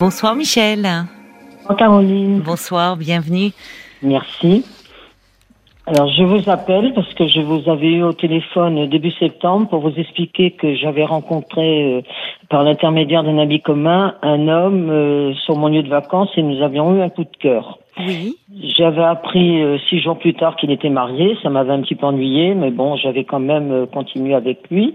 [0.00, 0.88] Bonsoir Michel.
[1.58, 2.40] Bonsoir Caroline.
[2.40, 3.50] Bonsoir, bienvenue.
[4.02, 4.64] Merci.
[5.84, 9.80] Alors je vous appelle parce que je vous avais eu au téléphone début septembre pour
[9.80, 12.00] vous expliquer que j'avais rencontré euh,
[12.48, 16.62] par l'intermédiaire d'un ami commun un homme euh, sur mon lieu de vacances et nous
[16.62, 17.78] avions eu un coup de cœur.
[17.98, 18.36] Oui.
[18.78, 22.06] J'avais appris euh, six jours plus tard qu'il était marié, ça m'avait un petit peu
[22.06, 24.94] ennuyé, mais bon, j'avais quand même continué avec lui.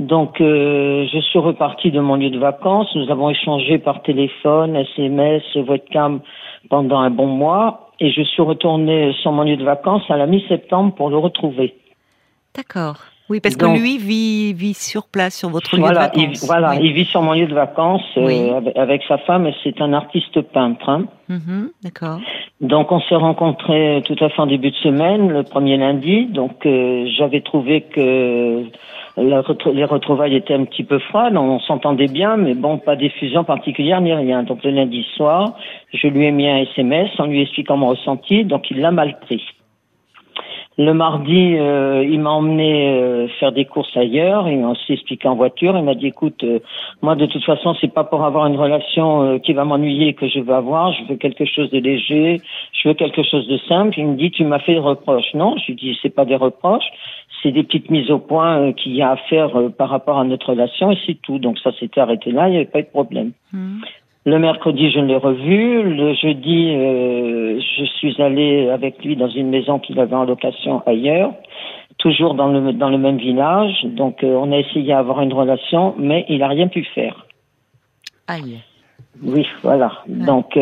[0.00, 2.88] Donc, euh, je suis reparti de mon lieu de vacances.
[2.94, 6.20] Nous avons échangé par téléphone, SMS, webcam
[6.70, 7.90] pendant un bon mois.
[8.00, 11.74] Et je suis retourné sur mon lieu de vacances à la mi-septembre pour le retrouver.
[12.56, 12.96] D'accord.
[13.28, 16.42] Oui, parce que lui vit, vit sur place, sur votre lieu de vacances.
[16.42, 19.48] Il, voilà, il vit sur mon lieu de vacances euh, avec, sa femme.
[19.62, 20.88] C'est un artiste peintre.
[20.88, 21.04] Hein.
[21.28, 22.18] Mm-hmm, d'accord.
[22.60, 26.24] Donc, on s'est rencontrés tout à fait en début de semaine, le premier lundi.
[26.26, 28.64] Donc, euh, j'avais trouvé que
[29.20, 34.00] les retrouvailles étaient un petit peu froides, on s'entendait bien, mais bon, pas d'effusion particulière
[34.00, 34.42] ni rien.
[34.42, 35.56] Donc le lundi soir,
[35.92, 39.18] je lui ai mis un SMS en lui expliquant mon ressenti, donc il l'a mal
[39.20, 39.42] pris.
[40.82, 44.48] Le mardi, euh, il m'a emmené euh, faire des courses ailleurs.
[44.48, 45.76] Il m'a aussi expliqué en voiture.
[45.76, 46.60] Il m'a dit "Écoute, euh,
[47.02, 50.40] moi de toute façon, c'est pas pour avoir une relation qui va m'ennuyer que je
[50.40, 50.94] veux avoir.
[50.94, 52.40] Je veux quelque chose de léger.
[52.72, 55.54] Je veux quelque chose de simple." Il me dit "Tu m'as fait des reproches." Non,
[55.58, 56.90] je lui dis "C'est pas des reproches
[57.42, 60.50] c'est des petites mises au point qu'il y a à faire par rapport à notre
[60.50, 61.38] relation et c'est tout.
[61.38, 63.32] Donc ça s'était arrêté là, il n'y avait pas eu de problème.
[63.52, 63.80] Hmm.
[64.26, 65.82] Le mercredi, je l'ai revu.
[65.82, 70.82] Le jeudi, euh, je suis allée avec lui dans une maison qu'il avait en location
[70.86, 71.32] ailleurs,
[71.98, 73.84] toujours dans le dans le même village.
[73.84, 77.26] Donc on a essayé d'avoir une relation, mais il n'a rien pu faire.
[78.28, 78.60] Aïe.
[79.22, 79.92] Oui, voilà.
[80.06, 80.56] Donc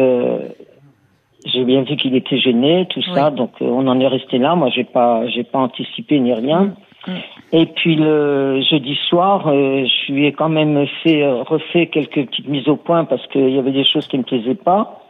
[1.47, 4.55] j'ai bien vu qu'il était gêné, tout ça, donc euh, on en est resté là.
[4.55, 6.75] Moi, j'ai pas, j'ai pas anticipé ni rien.
[7.07, 7.13] Mm.
[7.53, 12.27] Et puis le jeudi soir, euh, je lui ai quand même fait euh, refait quelques
[12.27, 15.03] petites mises au point parce qu'il y avait des choses qui me plaisaient pas.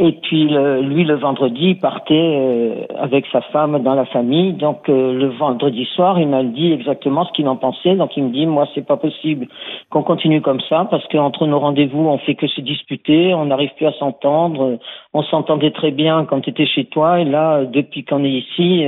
[0.00, 4.52] Et puis lui, le vendredi, il partait euh, avec sa femme dans la famille.
[4.52, 7.96] Donc le vendredi soir, il m'a dit exactement ce qu'il en pensait.
[7.96, 9.48] Donc il me dit, moi, c'est pas possible
[9.90, 13.74] qu'on continue comme ça parce qu'entre nos rendez-vous, on fait que se disputer, on n'arrive
[13.74, 14.78] plus à s'entendre.
[15.14, 18.86] On s'entendait très bien quand tu étais chez toi, et là, depuis qu'on est ici,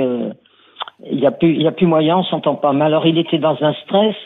[1.05, 2.73] il y a plus, il y a plus moyen, on s'entend pas.
[2.73, 4.17] Mais alors il était dans un stress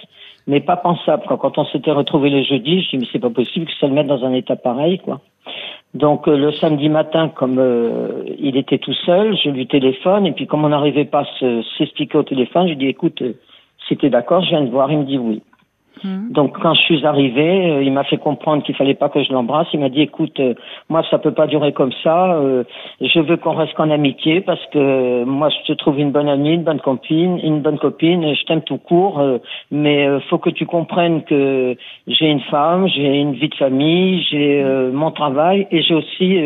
[0.46, 1.22] mais pas pensable.
[1.26, 3.94] Quand, on s'était retrouvé le jeudi, je dis mais c'est pas possible que ça le
[3.94, 5.20] mette dans un état pareil, quoi.
[5.94, 10.32] Donc euh, le samedi matin, comme euh, il était tout seul, je lui téléphone et
[10.32, 13.34] puis comme on n'arrivait pas à s'expliquer au téléphone, je lui dis écoute, euh,
[13.86, 14.90] si t'es d'accord, je viens de voir.
[14.90, 15.42] Il me dit oui.
[16.03, 16.32] Hmm.
[16.32, 19.32] Donc quand je suis arrivée, euh, il m'a fait comprendre qu'il fallait pas que je
[19.32, 19.69] l'embrasse.
[19.72, 20.55] Il m'a dit écoute, euh,
[20.88, 22.34] moi ça peut pas durer comme ça.
[22.34, 22.65] Euh,
[23.00, 26.55] je veux qu'on reste en amitié parce que moi je te trouve une bonne amie,
[26.55, 28.34] une bonne copine, une bonne copine.
[28.34, 29.22] Je t'aime tout court,
[29.71, 34.65] mais faut que tu comprennes que j'ai une femme, j'ai une vie de famille, j'ai
[34.93, 36.38] mon travail et j'ai aussi,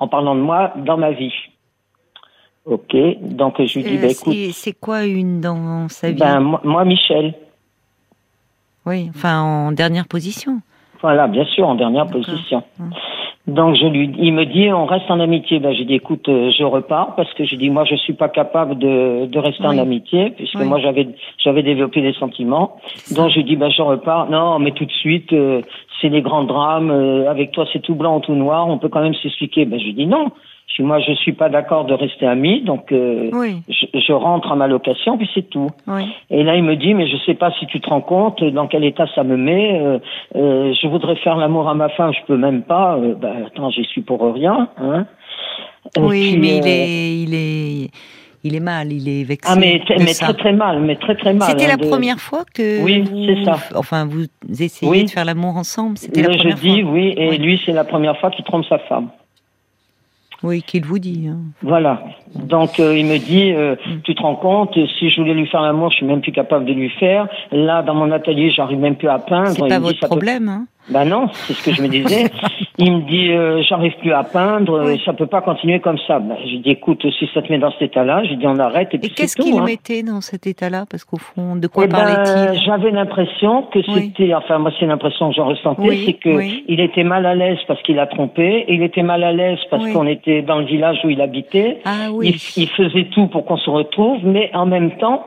[0.00, 1.34] en parlant de moi, dans ma vie.
[2.64, 4.34] Ok, donc je lui dis bah, écoute.
[4.52, 6.18] C'est quoi une dans sa vie?
[6.18, 7.34] Ben moi Michel.
[8.88, 10.60] Oui, enfin en dernière position.
[11.02, 12.62] Voilà, bien sûr, en dernière position.
[12.80, 12.90] Hum.
[13.48, 15.58] Donc je lui, il me dit, on reste en amitié.
[15.58, 18.28] Ben j'ai dit, écoute, euh, je repars parce que j'ai dit, moi, je suis pas
[18.28, 21.08] capable de, de rester en amitié puisque moi j'avais
[21.42, 22.76] j'avais développé des sentiments.
[23.16, 24.28] Donc je dis, ben je repars.
[24.28, 25.62] Non, mais tout de suite, euh,
[26.00, 26.90] c'est les grands drames.
[26.90, 28.68] Euh, avec toi, c'est tout blanc ou tout noir.
[28.68, 29.64] On peut quand même s'expliquer.
[29.64, 30.30] Ben je dis non.
[30.74, 33.30] Si moi je suis pas d'accord de rester ami, donc euh,
[33.68, 35.70] je, rentre à ma location puis c'est tout.
[36.30, 38.66] Et là il me dit mais je sais pas si tu te rends compte dans
[38.66, 39.80] quel état ça me met.
[39.80, 39.98] Euh,
[40.36, 42.98] euh, je voudrais faire l'amour à ma femme, je peux même pas.
[43.20, 44.68] bah attends j'y suis pour rien.
[44.78, 45.06] Hein.
[45.98, 47.90] oui mais il est il est
[48.44, 49.50] il est mal, il est vexé.
[49.52, 51.48] Ah mais, mais très très mal, mais très très mal.
[51.48, 53.56] C'était hein, la première fois que oui c'est ça.
[53.74, 55.96] Enfin vous essayez de faire l'amour ensemble.
[55.96, 58.78] C'était la première je dis oui et lui c'est la première fois qu'il trompe sa
[58.80, 59.08] femme.
[60.42, 61.28] Oui, qu'il vous dit.
[61.28, 61.38] Hein.
[61.62, 62.00] Voilà.
[62.34, 64.00] Donc euh, il me dit, euh, mm.
[64.04, 66.64] tu te rends compte, si je voulais lui faire l'amour, je suis même plus capable
[66.64, 67.28] de lui faire.
[67.50, 69.48] Là, dans mon atelier, j'arrive même plus à peindre.
[69.50, 72.30] C'est pas votre problème, hein ben non, c'est ce que je me disais.
[72.78, 76.18] il me dit, euh, j'arrive plus à peindre, ça peut pas continuer comme ça.
[76.18, 78.88] Ben, je dis, écoute, si ça te met dans cet état-là, je dis, on arrête.
[78.94, 79.64] Et, et qu'est-ce qu'il hein.
[79.64, 80.84] mettait dans cet état-là?
[80.90, 82.62] Parce qu'au fond, de quoi eh ben, parlait-il?
[82.64, 87.04] J'avais l'impression que c'était, enfin moi c'est l'impression que j'en ressentais, c'est que il était
[87.04, 90.42] mal à l'aise parce qu'il a trompé, il était mal à l'aise parce qu'on était
[90.42, 91.80] dans le village où il habitait.
[91.84, 92.34] Ah, oui.
[92.56, 95.26] il, il faisait tout pour qu'on se retrouve, mais en même temps,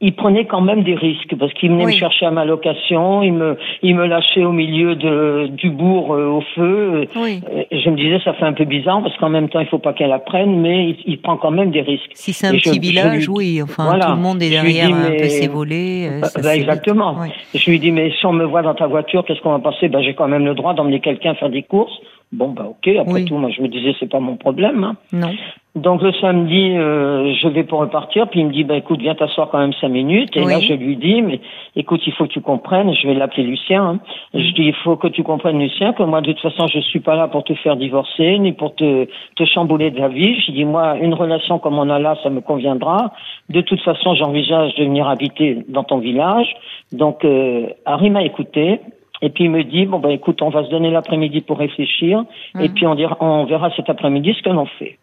[0.00, 3.32] il prenait quand même des risques parce qu'il venait me chercher à ma location, il
[3.32, 7.06] me il me lâchait au milieu de du bourg euh, au feu.
[7.16, 7.40] Oui.
[7.70, 9.78] Et je me disais ça fait un peu bizarre parce qu'en même temps il faut
[9.78, 12.10] pas qu'elle apprenne, mais il, prend quand même des risques.
[12.14, 15.48] Si c'est un petit village, oui, enfin tout le monde est derrière un peu ses
[15.48, 16.08] volets.
[16.10, 17.16] Euh, bah, bah, exactement.
[17.54, 19.88] Je lui dis mais si on me voit dans ta voiture, qu'est-ce qu'on va passer
[19.88, 21.98] Ben j'ai quand même le droit d'emmener quelqu'un faire des courses.
[22.32, 24.82] Bon, bah ok, après tout, moi je me disais, c'est pas mon problème.
[24.82, 24.96] Hein.
[25.12, 25.30] Non.
[25.74, 29.16] Donc le samedi, euh, je vais pour repartir, puis il me dit, bah écoute, viens
[29.16, 30.36] t'asseoir quand même cinq minutes.
[30.36, 31.40] Et là, je lui dis, mais
[31.74, 33.84] écoute, il faut que tu comprennes, je vais l'appeler Lucien.
[33.84, 33.98] Hein.
[34.34, 37.00] Je dis, il faut que tu comprennes, Lucien, que moi, de toute façon, je suis
[37.00, 40.40] pas là pour te faire divorcer, ni pour te, te chambouler de la vie.
[40.46, 43.12] Je dis, moi, une relation comme on a là, ça me conviendra.
[43.48, 46.54] De toute façon, j'envisage de venir habiter dans ton village.
[46.92, 48.78] Donc, euh, Harry m'a écouté.
[49.24, 52.24] Et puis il me dit bon ben écoute, on va se donner l'après-midi pour réfléchir,
[52.60, 52.74] et mhm.
[52.74, 54.98] puis on, dira, on verra cet après-midi ce que l'on fait.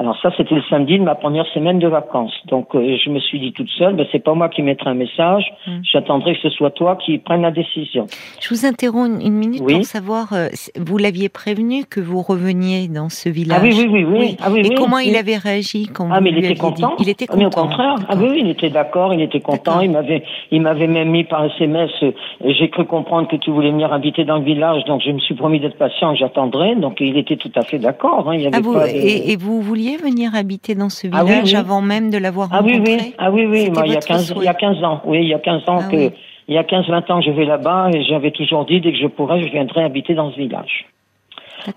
[0.00, 2.32] Alors ça, c'était le samedi de ma première semaine de vacances.
[2.46, 4.94] Donc euh, je me suis dit toute seule, ben, c'est pas moi qui mettrai un
[4.94, 5.80] message, mm.
[5.92, 8.06] j'attendrai que ce soit toi qui prenne la décision.
[8.40, 10.46] Je vous interromps une minute pour savoir, euh,
[10.78, 13.58] vous l'aviez prévenu que vous reveniez dans ce village?
[13.60, 14.18] Ah oui, oui, oui.
[14.18, 14.36] oui.
[14.42, 16.94] Ah, oui Et comment il avait réagi quand ah, vous mais il était content.
[16.98, 17.38] Il était content.
[17.38, 17.96] Mais au contraire.
[18.08, 19.80] Ah oui, il était d'accord, il était content.
[19.80, 21.90] Il m'avait, il m'avait même mis par SMS.
[22.02, 22.12] Euh,
[22.58, 25.34] j'ai cru comprendre que tu voulais venir habiter dans le village, donc je me suis
[25.34, 26.74] promis d'être patient, j'attendrai.
[26.76, 28.30] Donc il était tout à fait d'accord.
[28.30, 28.38] Hein.
[28.54, 32.18] Ah, vous, et, et vous vouliez venir habiter dans ce ah village avant même de
[32.18, 33.14] l'avoir ah, rencontré oui, oui.
[33.18, 35.02] Ah oui, oui, Moi, il, y a 15, il y a 15 ans.
[35.04, 36.12] Oui, il y a 15 ans ah que...
[36.50, 38.98] Il y a 15-20 ans que je vais là-bas et j'avais toujours dit, dès que
[38.98, 40.86] je pourrais, je viendrai habiter dans ce village.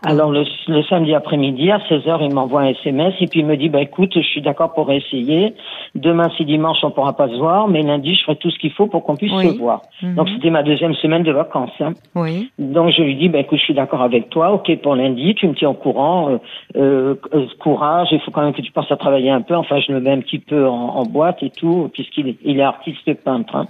[0.03, 0.44] Alors le,
[0.89, 4.12] samedi après-midi à 16h, il m'envoie un SMS et puis il me dit bah écoute,
[4.15, 5.53] je suis d'accord pour essayer.
[5.95, 8.71] Demain c'est dimanche, on pourra pas se voir, mais lundi je ferai tout ce qu'il
[8.71, 9.81] faut pour qu'on puisse se voir.
[10.01, 10.15] Mhm.
[10.15, 11.71] Donc c'était ma deuxième semaine de vacances.
[11.80, 11.94] Hein.
[12.15, 12.51] Oui.
[12.57, 14.51] Donc je lui dis bah écoute, je suis d'accord avec toi.
[14.51, 16.30] OK pour lundi, tu me tiens au courant.
[16.30, 16.38] Euh,
[16.75, 19.56] euh, euh, courage, il faut quand même que tu penses à travailler un peu.
[19.56, 22.63] Enfin je le mets un petit peu en, boîte et tout puisqu'il est, il est
[22.63, 23.56] artiste peintre.
[23.56, 23.68] Hein.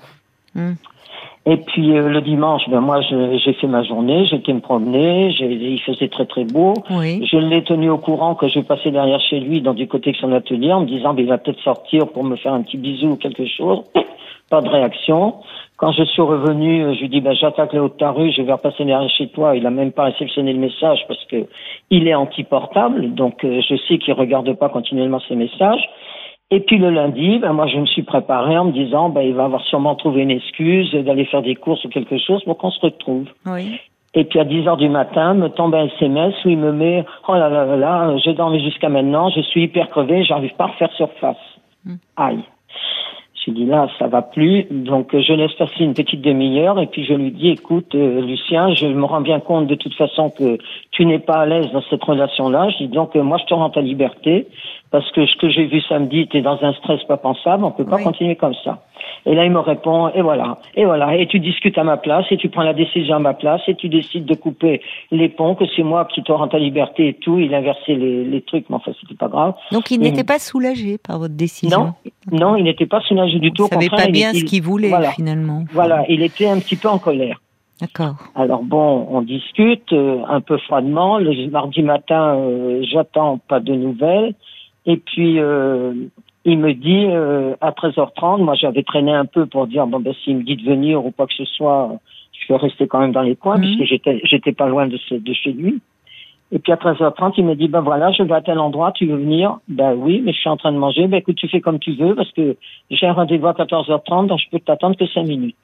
[0.56, 0.75] Mhm.
[1.45, 5.81] Et puis euh, le dimanche, ben moi j'ai fait ma journée, j'étais me promener, il
[5.81, 6.74] faisait très très beau.
[6.90, 7.28] Oui.
[7.30, 10.18] Je l'ai tenu au courant que je passais derrière chez lui dans du côté de
[10.18, 12.78] son atelier en me disant ben, il va peut-être sortir pour me faire un petit
[12.78, 13.81] bisou ou quelque chose.
[14.50, 15.36] Pas de réaction.
[15.75, 18.31] Quand je suis revenu, euh, je lui dis ben j'attaque le haut de ta rue,
[18.31, 19.57] je vais repasser derrière chez toi.
[19.57, 21.48] Il a même pas réceptionné le message parce que
[21.89, 25.89] il est anti-portable, donc euh, je sais qu'il regarde pas continuellement ses messages.
[26.53, 29.33] Et puis le lundi, ben moi je me suis préparé en me disant ben il
[29.33, 32.69] va avoir sûrement trouvé une excuse d'aller faire des courses ou quelque chose pour qu'on
[32.69, 33.25] se retrouve.
[33.47, 33.79] Oui.
[34.13, 37.05] Et puis à 10 heures du matin, me tombe un SMS où il me met
[37.27, 40.65] oh là là là là, j'ai dormi jusqu'à maintenant, je suis hyper crevé, j'arrive pas
[40.65, 41.38] à refaire surface.
[41.85, 41.95] Hmm.
[42.17, 42.44] Aïe.
[43.44, 44.67] J'ai dit là, ça va plus.
[44.69, 48.75] Donc je laisse passer une petite demi-heure et puis je lui dis écoute euh, Lucien,
[48.75, 50.59] je me rends bien compte de toute façon que
[50.91, 52.69] tu n'es pas à l'aise dans cette relation-là.
[52.69, 54.45] Je dis donc euh, moi je te rends ta liberté
[54.94, 57.72] parce que ce que j'ai vu samedi, tu es dans un stress pas pensable, on
[57.72, 58.84] peut pas continuer comme ça.
[59.25, 62.25] Et là, il me répond, et voilà, et voilà, et tu discutes à ma place,
[62.30, 65.56] et tu prends la décision à ma place, et tu décides de couper les ponts,
[65.56, 67.40] que c'est moi qui te rends ta liberté et tout.
[67.40, 69.56] Il inversait les, les trucs, mais enfin, c'était pas grave.
[69.72, 71.96] Donc, il n'était pas soulagé par votre décision
[72.31, 73.66] Non, non il n'était pas soulagé du tout.
[73.72, 75.63] Il savait pas bien ce qu'il voulait, finalement.
[75.72, 77.39] Voilà, il était un petit peu en colère.
[77.81, 78.16] D'accord.
[78.36, 81.18] Alors bon, on discute euh, un peu froidement.
[81.18, 84.36] Le mardi matin, euh, j'attends pas de nouvelles.
[84.85, 85.94] Et puis, euh,
[86.45, 90.13] il me dit, euh, à 13h30, moi j'avais traîné un peu pour dire, bon ben
[90.24, 91.97] s'il me dit de venir ou quoi que ce soit,
[92.33, 93.62] je vais rester quand même dans les coins, mhm.
[93.62, 95.80] puisque j'étais j'étais pas loin de, de chez lui.
[96.51, 99.07] Et puis à 13h30, il me dit, ben voilà, je vais à tel endroit, tu
[99.07, 99.57] veux venir?
[99.68, 101.07] Ben oui, mais je suis en train de manger.
[101.07, 102.56] Ben écoute, tu fais comme tu veux, parce que
[102.91, 105.56] j'ai un rendez-vous à 14h30, donc je peux t'attendre que 5 minutes.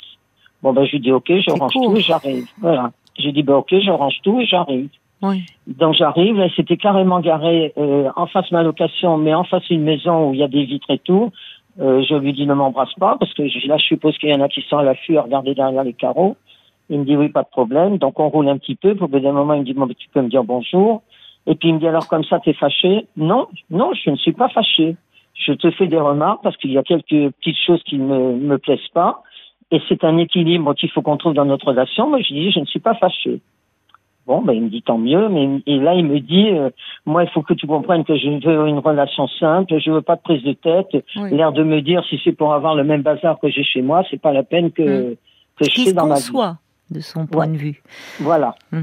[0.63, 2.47] Bon ben je lui dis, ok, je range tout et j'arrive.
[2.59, 2.91] Voilà.
[3.17, 4.89] J'ai dit, ben ok, je range tout et j'arrive.
[5.67, 9.83] Donc j'arrive, c'était carrément garé euh, en face de ma location, mais en face d'une
[9.83, 11.31] maison où il y a des vitres et tout.
[11.79, 14.41] Euh, je lui dis ne m'embrasse pas parce que là je suppose qu'il y en
[14.41, 16.35] a qui sont à l'affût à regarder derrière les carreaux.
[16.89, 18.95] Il me dit oui pas de problème, donc on roule un petit peu.
[18.95, 21.01] Pour bout d'un moment il me dit bon tu peux me dire bonjour.
[21.47, 23.07] Et puis il me dit alors comme ça t'es fâché?
[23.15, 24.95] Non, non je ne suis pas fâché.
[25.35, 28.57] Je te fais des remarques parce qu'il y a quelques petites choses qui ne me
[28.57, 29.23] plaisent pas
[29.71, 32.09] et c'est un équilibre qu'il faut qu'on trouve dans notre relation.
[32.09, 33.39] Moi je dis je ne suis pas fâché.
[34.29, 36.69] Bon, ben, il me dit tant mieux, mais et là il me dit, euh,
[37.07, 40.17] moi il faut que tu comprennes que je veux une relation simple, je veux pas
[40.17, 41.03] de prise de tête.
[41.31, 44.03] L'air de me dire si c'est pour avoir le même bazar que j'ai chez moi,
[44.11, 45.15] c'est pas la peine que mm.
[45.55, 46.29] que je fais dans ma vie.
[46.91, 47.81] de son point de vue.
[48.19, 48.53] Voilà.
[48.71, 48.81] Mm.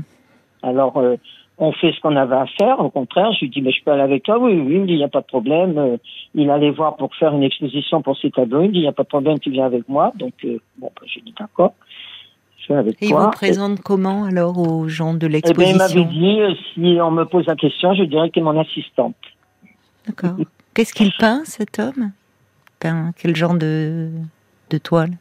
[0.64, 1.14] Alors euh,
[1.58, 2.80] on fait ce qu'on avait à faire.
[2.80, 4.40] Au contraire, je lui dis mais je peux aller avec toi.
[4.40, 5.78] Oui, oui, il me dit il n'y a pas de problème.
[5.78, 5.96] Euh,
[6.34, 8.62] il allait voir pour faire une exposition pour ses tableaux.
[8.62, 10.12] Il me dit il n'y a pas de problème, tu viens avec moi.
[10.16, 11.74] Donc bon, ben, j'ai dit d'accord.
[12.68, 16.40] Et il vous présente comment alors aux gens de l'exposition eh bien, Il m'avait dit,
[16.40, 19.14] euh, si on me pose la question, je dirais qu'il est mon assistante.
[20.06, 20.37] D'accord.
[20.75, 22.12] Qu'est-ce qu'il peint, cet homme?
[22.80, 24.11] Peint Quel genre de,
[24.70, 25.12] de toile?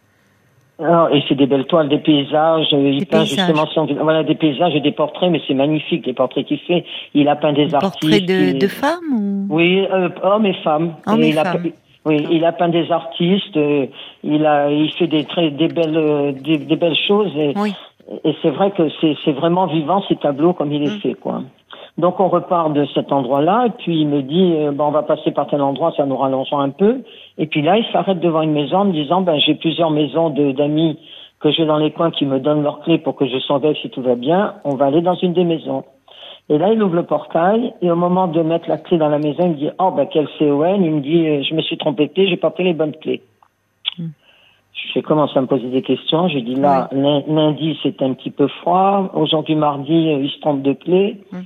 [0.77, 2.73] Alors, et c'est des belles toiles, des paysages.
[2.73, 3.65] Euh, il peint justement
[4.01, 6.83] voilà des paysages et des portraits, mais c'est magnifique les portraits qu'il fait.
[7.13, 8.01] Il a peint des, des artistes.
[8.01, 9.47] Portraits de, de femmes ou...
[9.49, 10.95] Oui, euh, hommes et femmes.
[11.07, 11.65] Hommes et, il femmes.
[11.65, 11.69] A,
[12.05, 13.55] oui, il a peint des artistes.
[13.55, 13.87] Euh,
[14.25, 17.31] il a, il fait des très, des belles, euh, des, des belles choses.
[17.37, 17.73] Et, oui.
[18.23, 20.99] et c'est vrai que c'est, c'est vraiment vivant ces tableaux comme il est mm.
[21.01, 21.41] fait, quoi.
[21.97, 25.31] Donc on repart de cet endroit-là, et puis il me dit, euh, on va passer
[25.31, 27.03] par tel endroit, ça nous rallongeant un peu.
[27.37, 30.29] Et puis là, il s'arrête devant une maison en me disant, ben j'ai plusieurs maisons
[30.29, 30.99] d'amis
[31.39, 33.89] que j'ai dans les coins qui me donnent leurs clés pour que je surveille si
[33.89, 34.55] tout va bien.
[34.65, 35.83] On va aller dans une des maisons.
[36.49, 39.17] Et là, il ouvre le portail, et au moment de mettre la clé dans la
[39.17, 41.77] maison, il me dit, oh ben quel CON, il me dit, euh, je me suis
[41.77, 43.21] trompé de clé, j'ai pas pris les bonnes clés.
[44.93, 46.27] J'ai commencé à me poser des questions.
[46.27, 49.11] J'ai dit là, lundi c'est un petit peu froid.
[49.13, 51.17] Aujourd'hui mardi, euh, il se trompe de clé.
[51.31, 51.39] Mm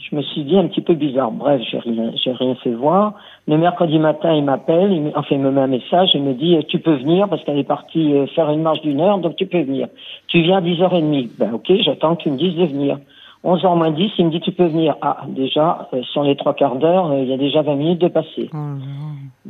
[0.00, 1.30] je me suis dit un petit peu bizarre.
[1.30, 3.14] Bref, j'ai rien, j'ai rien fait voir.
[3.46, 6.56] Le mercredi matin, il m'appelle, il, enfin, il me met un message, il me dit,
[6.68, 9.46] tu peux venir parce qu'elle est partie euh, faire une marche d'une heure, donc tu
[9.46, 9.88] peux venir.
[10.28, 11.30] Tu viens à 10h30.
[11.38, 12.98] Ben, ok, j'attends que tu me dises de venir.
[13.44, 14.96] 11h moins 10, il me dit, tu peux venir.
[15.00, 18.00] Ah, déjà, euh, sur les trois quarts d'heure, euh, il y a déjà 20 minutes
[18.00, 18.50] de passer.
[18.52, 18.58] Oh,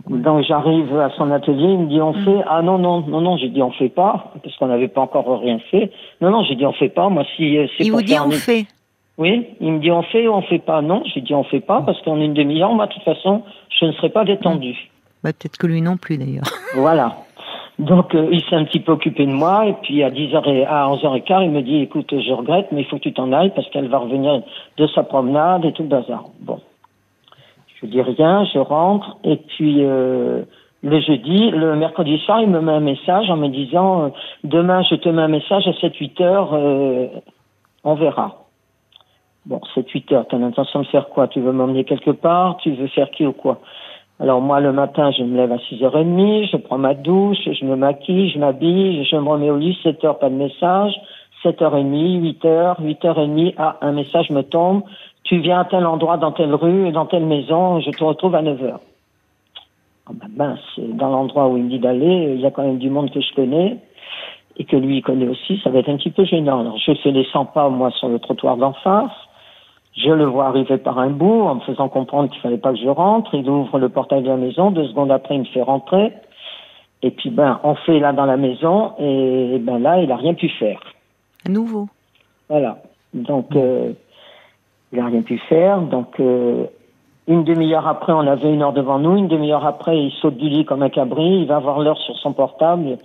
[0.08, 2.24] donc, j'arrive à son atelier, il me dit, on mm.
[2.24, 5.00] fait, ah non, non, non, non, j'ai dit, on fait pas, parce qu'on n'avait pas
[5.00, 5.90] encore rien fait.
[6.20, 8.66] Non, non, j'ai dit, on fait pas, moi, si, c'est Il vous dit, on fait.
[9.20, 10.80] Oui, il me dit on fait ou on fait pas?
[10.80, 13.42] Non, j'ai dit on fait pas parce qu'en une demi-heure, moi, de toute façon,
[13.78, 14.74] je ne serai pas détendu.
[15.22, 16.44] Bah, peut-être que lui non plus d'ailleurs.
[16.74, 17.16] Voilà.
[17.80, 20.66] Donc euh, il s'est un petit peu occupé de moi et puis à 10h et
[20.66, 23.52] à 11h15, il me dit écoute, je regrette mais il faut que tu t'en ailles
[23.54, 24.42] parce qu'elle va revenir
[24.76, 26.24] de sa promenade et tout le bazar.
[26.40, 26.60] Bon.
[27.80, 30.42] Je dis rien, je rentre et puis euh,
[30.82, 34.08] le jeudi, le mercredi soir, il me met un message en me disant euh,
[34.44, 37.06] demain je te mets un message à 7 8 heures euh,
[37.82, 38.44] on verra.
[39.46, 41.28] Bon, c'est 8 heures, t'as l'intention de faire quoi?
[41.28, 42.58] Tu veux m'emmener quelque part?
[42.58, 43.58] Tu veux faire qui ou quoi?
[44.20, 47.74] Alors moi, le matin, je me lève à 6h30, je prends ma douche, je me
[47.74, 50.92] maquille, je m'habille, je me remets au lit, 7 heures, pas de message,
[51.42, 54.82] 7h30, 8 heures, 8h30, ah, un message me tombe,
[55.24, 58.42] tu viens à tel endroit, dans telle rue, dans telle maison, je te retrouve à
[58.42, 58.80] 9 heures.
[60.10, 62.78] Oh ben mince, dans l'endroit où il me dit d'aller, il y a quand même
[62.78, 63.78] du monde que je connais
[64.58, 66.60] et que lui il connaît aussi, ça va être un petit peu gênant.
[66.60, 69.12] Alors je fais les 100 pas, moi, sur le trottoir d'en face,
[70.02, 72.78] je le vois arriver par un bout en me faisant comprendre qu'il fallait pas que
[72.78, 73.34] je rentre.
[73.34, 74.70] Il ouvre le portail de la maison.
[74.70, 76.12] Deux secondes après, il me fait rentrer.
[77.02, 78.92] Et puis, ben, on fait là dans la maison.
[78.98, 80.80] Et, ben là, il a rien pu faire.
[81.46, 81.88] À nouveau.
[82.48, 82.78] Voilà.
[83.14, 83.92] Donc, euh,
[84.92, 85.80] il a rien pu faire.
[85.80, 86.66] Donc, euh,
[87.26, 89.16] une demi-heure après, on avait une heure devant nous.
[89.16, 91.40] Une demi-heure après, il saute du lit comme un cabri.
[91.42, 92.98] Il va voir l'heure sur son portable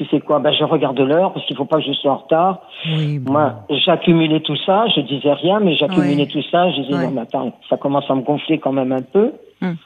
[0.00, 2.16] tu sais quoi Ben je regarde l'heure parce qu'il faut pas que je sois en
[2.16, 2.60] retard.
[2.86, 3.32] Oui, bon.
[3.32, 3.54] Moi,
[3.84, 6.70] j'accumulais tout ça, je disais rien, mais j'accumulais tout ça.
[6.70, 9.32] Je disais non, mais attends, ça commence à me gonfler quand même un peu.
[9.60, 9.76] Hum.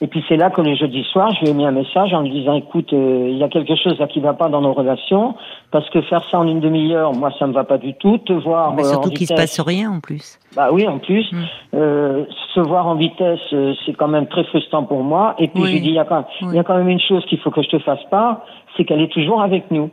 [0.00, 2.22] Et puis c'est là que le jeudi soir, je lui ai mis un message en
[2.22, 4.72] lui disant écoute, euh, il y a quelque chose là qui va pas dans nos
[4.72, 5.36] relations
[5.70, 8.18] parce que faire ça en une demi-heure, moi ça me va pas du tout.
[8.18, 10.40] Te voir mais surtout euh, qu'il se passe rien en plus.
[10.56, 11.36] Bah oui, en plus, mmh.
[11.74, 13.38] euh, se voir en vitesse,
[13.86, 15.36] c'est quand même très frustrant pour moi.
[15.38, 15.68] Et puis Oui.
[15.68, 16.56] je lui dis il y a quand même, il Oui.
[16.56, 18.44] y a quand même une chose qu'il faut que je te fasse pas,
[18.76, 19.90] c'est qu'elle est toujours avec nous.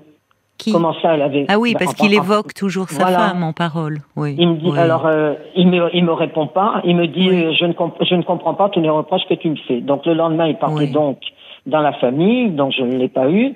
[0.58, 3.30] Qui Comment ça, elle avait Ah oui, Bah, parce qu'il évoque toujours sa Voilà.
[3.30, 4.00] femme en parole.
[4.18, 4.36] Oui.
[4.38, 4.78] Il me dit oui.
[4.78, 7.44] alors euh, il me il me répond pas, il me dit Oui.
[7.46, 9.80] euh, je ne je ne comprends pas tous les reproches que tu me fais.
[9.80, 10.92] Donc le lendemain, il partait Oui.
[10.92, 11.20] donc
[11.66, 13.56] dans la famille, donc je ne l'ai pas eu.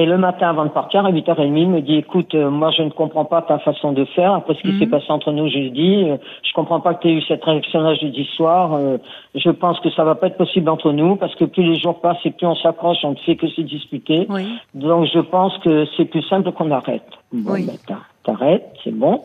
[0.00, 2.82] Et le matin avant de partir à 8h30, il me dit écoute, euh, moi je
[2.84, 4.78] ne comprends pas ta façon de faire après ce qui Mhm.
[4.78, 7.94] s'est passé entre nous jeudi, euh, je comprends pas que tu aies eu cette réaction-là
[7.96, 8.98] jeudi soir, euh,
[9.34, 12.00] je pense que ça va pas être possible entre nous parce que plus les jours
[12.00, 14.26] passent et plus on s'accroche, on ne fait que se disputer.
[14.30, 14.46] Oui.
[14.72, 17.02] Donc je pense que c'est plus simple qu'on arrête.
[17.32, 17.66] Bon, Oui.
[17.66, 19.22] ben, t'ar- t'arrêtes, c'est bon.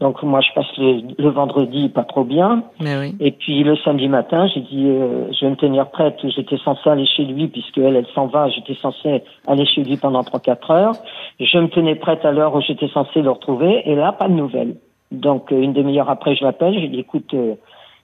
[0.00, 2.64] Donc moi je passe le, le vendredi pas trop bien.
[2.80, 3.14] Mais oui.
[3.18, 6.18] Et puis le samedi matin, j'ai dit euh, je vais me tenir prête.
[6.22, 8.50] J'étais censée aller chez lui puisque elle, elle s'en va.
[8.50, 10.94] J'étais censée aller chez lui pendant trois quatre heures.
[11.40, 13.82] Je me tenais prête à l'heure où j'étais censée le retrouver.
[13.88, 14.76] Et là, pas de nouvelles.
[15.12, 16.78] Donc euh, une demi-heure après, je l'appelle.
[16.78, 17.54] J'ai dit écoute, euh,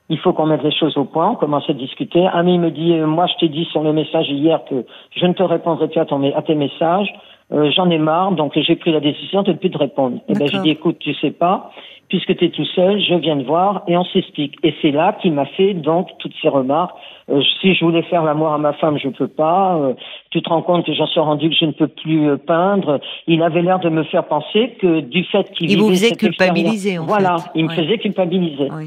[0.08, 1.30] il faut qu'on mette les choses au point.
[1.30, 2.26] On commence à discuter.
[2.26, 5.34] Ami me dit euh, moi je t'ai dit sur le message hier que je ne
[5.34, 7.12] te répondrai plus à, ton, à tes messages.
[7.52, 10.18] Euh, J'en ai marre, donc j'ai pris la décision de ne plus te répondre.
[10.28, 11.70] Et ben j'ai dit écoute, tu sais pas,
[12.08, 14.54] puisque tu es tout seul, je viens te voir et on s'explique.
[14.62, 16.94] Et c'est là qu'il m'a fait donc toutes ces remarques.
[17.30, 19.76] Euh, si je voulais faire l'amour à ma femme, je peux pas.
[19.76, 19.94] Euh,
[20.30, 23.00] tu te rends compte que j'en suis rendu que je ne peux plus euh, peindre.
[23.26, 26.18] Il avait l'air de me faire penser que du fait qu'il Il vous faisait cette
[26.18, 27.50] culpabiliser, en Voilà, fait.
[27.54, 27.76] il me Ouais.
[27.76, 28.68] faisait culpabiliser.
[28.72, 28.86] Oui.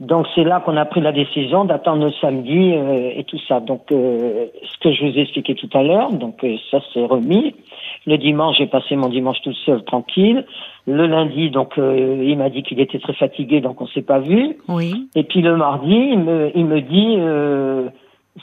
[0.00, 3.58] Donc c'est là qu'on a pris la décision d'attendre le samedi euh, et tout ça.
[3.58, 7.04] Donc euh, ce que je vous ai expliqué tout à l'heure, donc euh, ça s'est
[7.04, 7.54] remis.
[8.06, 10.46] Le dimanche, j'ai passé mon dimanche tout seul, tranquille.
[10.86, 14.20] Le lundi, donc euh, il m'a dit qu'il était très fatigué, donc on s'est pas
[14.20, 14.56] vu.
[14.68, 15.08] Oui.
[15.16, 17.88] Et puis le mardi, il me, il me dit, euh,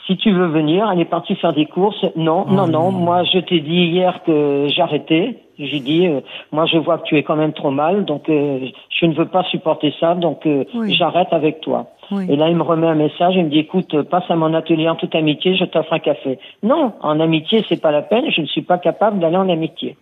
[0.06, 2.04] si tu veux venir, elle est partie faire des courses.
[2.16, 2.90] Non, Oh non, non.
[2.90, 2.98] non.
[2.98, 5.38] Moi, je t'ai dit hier que j'arrêtais.
[5.58, 6.20] J'ai dit, euh,
[6.52, 8.58] moi, je vois que tu es quand même trop mal, donc euh,
[8.90, 10.94] je ne veux pas supporter ça, donc euh, Oui.
[10.94, 11.86] j'arrête avec toi.
[12.10, 12.26] Oui.
[12.28, 14.52] Et là, il me remet un message, il me dit, écoute, euh, passe à mon
[14.52, 16.38] atelier en toute amitié, je t'offre un café.
[16.62, 19.96] Non, en amitié, c'est pas la peine, je ne suis pas capable d'aller en amitié.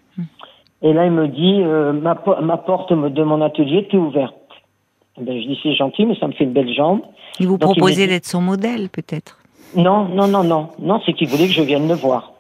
[0.83, 4.35] Et là, il me dit, euh, ma, po- ma porte de mon atelier est ouverte.
[5.21, 7.01] Eh Ben, je dis, c'est gentil, mais ça me fait une belle jambe.
[7.39, 9.39] Il vous Donc, proposait d'être son modèle, peut-être.
[9.77, 10.69] Non, non, non, non.
[10.79, 12.33] Non, c'est qu'il voulait que je vienne le voir.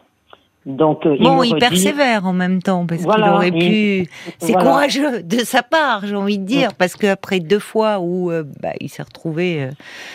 [0.66, 4.08] Donc, euh, Bon, il redit- persévère en même temps parce qu'il aurait pu.
[4.38, 4.66] C'est voilà.
[4.70, 8.70] courageux de sa part, j'ai envie de dire, parce qu'après deux fois où euh, bah,
[8.80, 9.62] il s'est retrouvé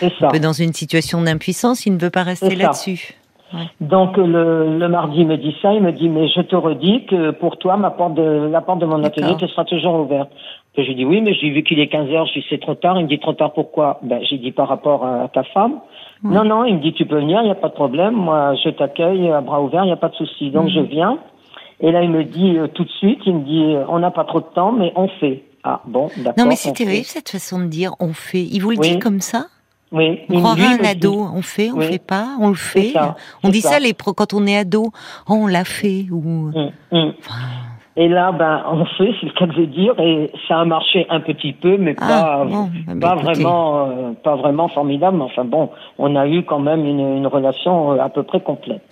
[0.01, 3.13] euh, un peu dans une situation d'impuissance, il ne veut pas rester là-dessus.
[3.81, 5.71] Donc euh, le, le mardi, il me dit ça.
[5.73, 8.79] Il me dit, mais je te redis que pour toi, ma porte de, la porte
[8.79, 10.29] de mon atelier te sera toujours ouverte.
[10.73, 12.25] Puis j'ai dit oui, mais j'ai vu qu'il est 15 heures.
[12.27, 12.97] Je dis c'est trop tard.
[12.99, 13.99] Il me dit trop tard pourquoi?
[14.01, 15.79] Ben j'ai dit par rapport à ta femme.
[16.23, 16.65] Non, non.
[16.65, 18.13] Il me dit tu peux venir, il n'y a pas de problème.
[18.15, 20.51] Moi, je t'accueille à bras ouverts, il n'y a pas de souci.
[20.51, 21.17] Donc je viens.
[21.81, 24.11] Et là, il me dit euh, tout de suite, il me dit euh, on n'a
[24.11, 25.43] pas trop de temps, mais on fait.
[25.63, 26.33] Ah bon, d'accord.
[26.37, 26.83] Non, mais c'est fait.
[26.85, 28.41] terrible cette façon de dire on fait.
[28.43, 28.91] Il vous le Oui.
[28.91, 29.45] dit comme ça?
[29.91, 30.19] Oui.
[30.29, 31.27] On il un dit- ado.
[31.33, 31.85] On fait, on Oui.
[31.85, 32.91] fait pas, on le fait.
[32.91, 33.79] ça, On dit ça, ça.
[33.79, 34.91] les pro- quand on est ado.
[35.27, 36.05] Oh, on l'a fait.
[36.11, 36.51] Ou...
[36.53, 37.13] Hum, hum.
[37.97, 41.05] Et là, ben, on fait, c'est le cas de le dire, et ça a marché
[41.09, 43.33] un petit peu, mais Ah, pas, bon, bah, pas écoutez.
[43.33, 45.17] vraiment, euh, pas vraiment formidable.
[45.17, 48.39] Mais enfin bon, on a eu quand même une, une relation euh, à peu près
[48.39, 48.83] complète.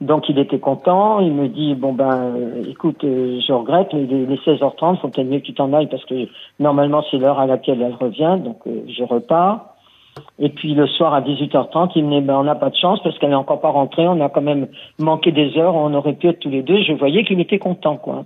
[0.00, 4.02] Donc il était content, il me dit bon ben euh, écoute euh, je regrette mais
[4.02, 6.26] les, les 16h30 faut peut-être mieux que tu t'en ailles parce que
[6.58, 9.73] normalement c'est l'heure à laquelle elle revient donc euh, je repars
[10.38, 13.00] et puis le soir à 18h30 il me dit ben on n'a pas de chance
[13.02, 14.68] parce qu'elle n'est encore pas rentrée on a quand même
[14.98, 17.96] manqué des heures on aurait pu être tous les deux je voyais qu'il était content
[17.96, 18.24] quoi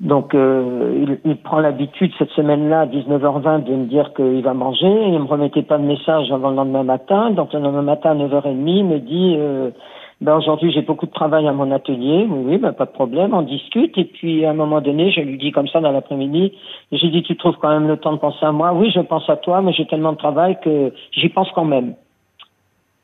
[0.00, 4.54] donc euh, il, il prend l'habitude cette semaine-là à 19h20 de me dire qu'il va
[4.54, 4.86] manger.
[4.86, 7.30] Il me remettait pas de message avant le lendemain matin.
[7.32, 9.70] Donc le lendemain matin à 9h30, il me dit euh,
[10.20, 12.26] ben aujourd'hui j'ai beaucoup de travail à mon atelier.
[12.28, 13.96] Oui, oui, ben pas de problème, on discute.
[13.96, 16.52] Et puis à un moment donné, je lui dis comme ça dans l'après-midi,
[16.92, 18.72] j'ai dit tu trouves quand même le temps de penser à moi?
[18.72, 21.94] Oui, je pense à toi, mais j'ai tellement de travail que j'y pense quand même.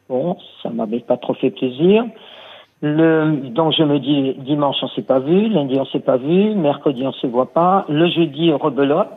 [0.09, 2.05] Bon, ça m'avait pas trop fait plaisir.
[2.83, 6.55] Le, donc je me dis dimanche on s'est pas vu, lundi on s'est pas vu,
[6.55, 9.09] mercredi on se voit pas, le jeudi rebelote.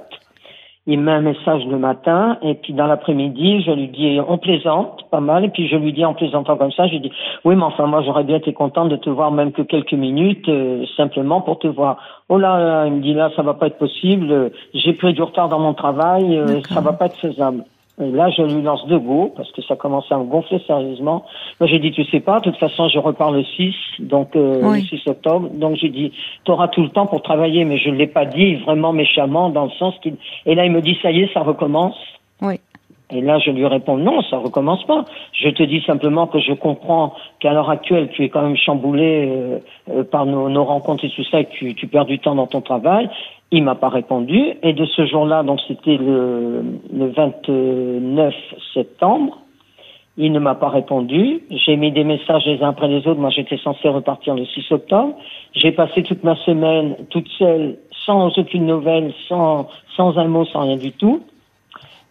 [0.91, 5.05] Il met un message le matin et puis dans l'après-midi je lui dis on plaisante
[5.11, 7.11] pas mal et puis je lui dis en plaisantant comme ça je lui dis
[7.45, 10.49] oui mais enfin moi j'aurais bien été contente de te voir même que quelques minutes
[10.49, 11.97] euh, simplement pour te voir.
[12.27, 15.13] Oh là, là, il me dit là ça va pas être possible, euh, j'ai pris
[15.13, 17.65] du retard dans mon travail, euh, ça va pas être faisable.
[18.01, 21.25] Et là, je lui lance deux go parce que ça commençait à me gonfler sérieusement.
[21.59, 24.61] Moi, j'ai dit, tu sais pas, de toute façon, je repars le 6, donc euh,
[24.63, 24.87] Oui.
[24.89, 25.49] le 6 octobre.
[25.53, 26.13] Donc, j'ai dit,
[26.45, 29.49] tu auras tout le temps pour travailler, mais je ne l'ai pas dit vraiment méchamment
[29.49, 30.15] dans le sens qu'il...
[30.45, 31.95] Et là, il me dit, ça y est, ça recommence.
[32.41, 32.59] Oui.
[33.11, 35.03] Et là, je lui réponds non, ça recommence pas.
[35.33, 39.27] Je te dis simplement que je comprends qu'à l'heure actuelle, tu es quand même chamboulé
[39.27, 39.59] euh,
[39.89, 42.35] euh, par nos, nos rencontres et tout ça, et que tu, tu perds du temps
[42.35, 43.09] dans ton travail.
[43.51, 44.53] Il m'a pas répondu.
[44.61, 48.33] Et de ce jour-là, donc c'était le, le 29
[48.73, 49.39] septembre,
[50.17, 51.43] il ne m'a pas répondu.
[51.49, 53.19] J'ai mis des messages les uns après les autres.
[53.19, 55.15] Moi, j'étais censé repartir le 6 octobre.
[55.53, 60.63] J'ai passé toute ma semaine toute seule, sans aucune nouvelle, sans, sans un mot, sans
[60.63, 61.23] rien du tout.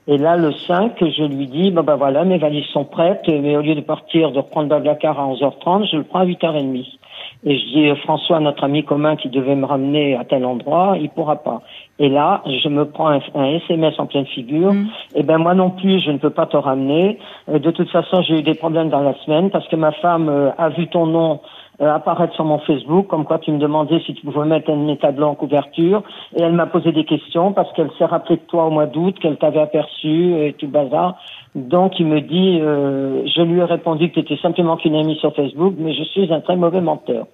[0.06, 3.58] Et là, le 5, je lui dis, bah, bah voilà, mes valises sont prêtes, mais
[3.58, 6.97] au lieu de partir, de reprendre Blablacar à 11h30, je le prends à 8h30.
[7.44, 11.08] Et je dis, François, notre ami commun qui devait me ramener à tel endroit, il
[11.08, 11.62] pourra pas.
[12.00, 14.72] Et là, je me prends un, un SMS en pleine figure.
[14.72, 14.88] Mm.
[15.14, 17.18] Eh ben moi non plus, je ne peux pas te ramener.
[17.48, 20.28] Euh, de toute façon, j'ai eu des problèmes dans la semaine parce que ma femme
[20.28, 21.40] euh, a vu ton nom
[21.80, 24.76] euh, apparaître sur mon Facebook, comme quoi tu me demandais si tu pouvais mettre un
[24.76, 26.02] de mes tableaux en couverture.
[26.34, 29.16] Et elle m'a posé des questions parce qu'elle s'est rappelée de toi au mois d'août,
[29.20, 31.16] qu'elle t'avait aperçu et tout le bazar.
[31.54, 35.16] Donc il me dit, euh, je lui ai répondu que tu étais simplement qu'une amie
[35.16, 37.26] sur Facebook, mais je suis un très mauvais menteur.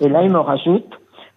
[0.00, 0.88] Et là, il me rajoute,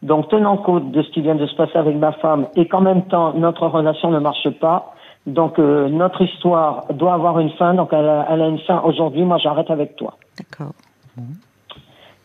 [0.02, 2.82] donc tenant compte de ce qui vient de se passer avec ma femme et qu'en
[2.82, 4.94] même temps notre relation ne marche pas,
[5.28, 8.82] donc euh, notre histoire doit avoir une fin, donc elle a, elle a une fin
[8.82, 10.16] aujourd'hui, moi j'arrête avec toi.
[10.38, 10.74] D'accord.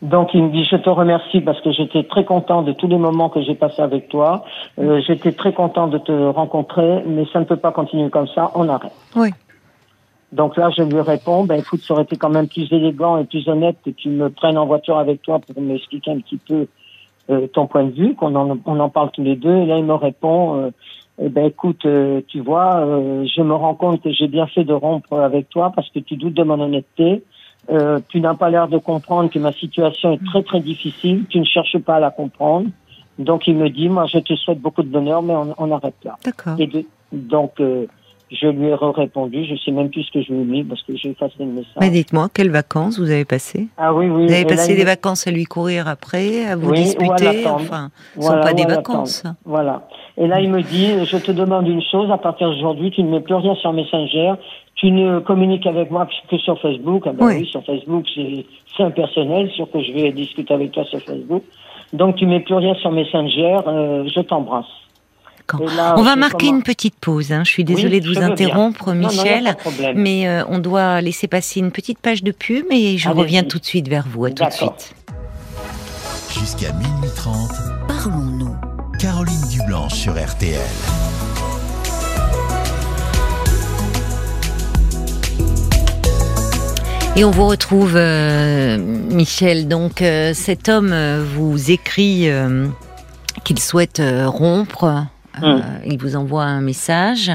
[0.01, 2.97] Donc il me dit je te remercie parce que j'étais très content de tous les
[2.97, 4.43] moments que j'ai passés avec toi.
[4.79, 8.51] Euh, j'étais très content de te rencontrer, mais ça ne peut pas continuer comme ça,
[8.53, 8.91] on arrête.
[9.15, 9.29] Oui.
[10.31, 13.23] Donc là je lui réponds, ben écoute, ça aurait été quand même plus élégant et
[13.23, 16.67] plus honnête que tu me prennes en voiture avec toi pour m'expliquer un petit peu
[17.29, 19.55] euh, ton point de vue, qu'on en, on en parle tous les deux.
[19.55, 20.69] Et là il me répond, euh,
[21.19, 24.63] eh ben écoute, euh, tu vois, euh, je me rends compte que j'ai bien fait
[24.63, 27.23] de rompre avec toi parce que tu doutes de mon honnêteté.
[27.69, 31.25] Euh, tu n'as pas l'air de comprendre que ma situation est très très difficile.
[31.29, 32.67] Tu ne cherches pas à la comprendre.
[33.19, 35.95] Donc il me dit, moi je te souhaite beaucoup de bonheur, mais on, on arrête
[36.05, 36.15] là.
[36.23, 36.53] D'accord.
[36.59, 37.85] Et de- donc euh,
[38.29, 40.81] Je lui ai répondu, je sais même plus ce que je lui ai mis parce
[40.83, 41.71] que j'ai effacé le message.
[41.79, 44.27] Mais dites-moi, quelles vacances vous avez passé Ah oui, oui.
[44.27, 48.23] Vous avez passé des vacances à lui courir après, à vous disputer Enfin, ce ne
[48.25, 49.23] sont pas des vacances.
[49.45, 49.87] Voilà.
[50.17, 53.09] Et là, il me dit, je te demande une chose, à partir d'aujourd'hui, tu ne
[53.09, 54.33] mets plus rien sur Messenger,
[54.77, 57.03] tu ne communiques avec moi que sur Facebook.
[57.05, 57.45] Ah ben oui.
[57.47, 61.43] sur Facebook, c'est impersonnel, sur que je vais discuter avec toi sur Facebook.
[61.93, 64.65] Donc, tu mets plus rien sur Messenger, euh, je t'embrasse.
[65.53, 67.31] on va marquer une petite pause.
[67.31, 67.43] Hein.
[67.43, 69.55] Je suis désolée de vous interrompre, Michel,
[69.95, 73.59] mais euh, on doit laisser passer une petite page de pub et je reviens tout
[73.59, 74.25] de suite vers vous.
[74.25, 74.95] À tout de suite.
[76.29, 77.49] Jusqu'à minuit 30,
[77.87, 78.55] parlons-nous.
[78.99, 81.16] Caroline Dublanche sur RTL.
[87.19, 89.67] Et on vous retrouve, euh, Michel.
[89.67, 92.27] Donc, euh, cet homme euh, vous écrit
[93.43, 95.07] qu'il souhaite rompre.
[95.41, 95.61] Hum.
[95.85, 97.31] il vous envoie un message.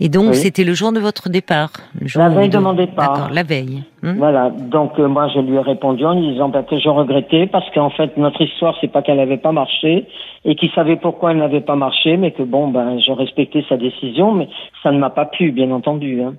[0.00, 1.70] Et donc, c'était le jour de votre départ
[2.14, 3.12] La veille de, mon départ.
[3.12, 3.84] D'accord, la veille.
[4.02, 4.16] Hum.
[4.18, 4.50] Voilà.
[4.50, 7.90] Donc, moi, je lui ai répondu en lui disant bah, que je regrettais parce qu'en
[7.90, 10.06] fait, notre histoire, c'est pas qu'elle n'avait pas marché
[10.44, 13.78] et qu'il savait pourquoi elle n'avait pas marché, mais que bon, ben, je respectais sa
[13.78, 14.48] décision, mais
[14.82, 16.20] ça ne m'a pas pu, bien entendu.
[16.22, 16.34] Hein.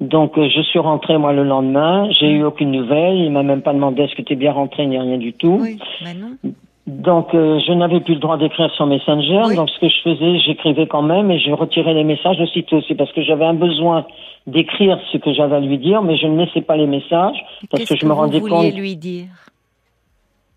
[0.00, 3.62] Donc euh, je suis rentré moi le lendemain, j'ai eu aucune nouvelle, il m'a même
[3.62, 5.58] pas demandé est-ce que tu es bien rentré ni rien du tout.
[5.60, 6.50] Oui, non.
[6.86, 10.38] Donc euh, je n'avais plus le droit d'écrire sur Messenger, donc ce que je faisais,
[10.40, 12.80] j'écrivais quand même et je retirais les messages aussitôt.
[12.86, 14.06] C'est parce que j'avais un besoin
[14.46, 17.84] d'écrire ce que j'avais à lui dire, mais je ne laissais pas les messages parce
[17.86, 18.72] que, je me rendais compte.
[18.74, 19.26] lui dire?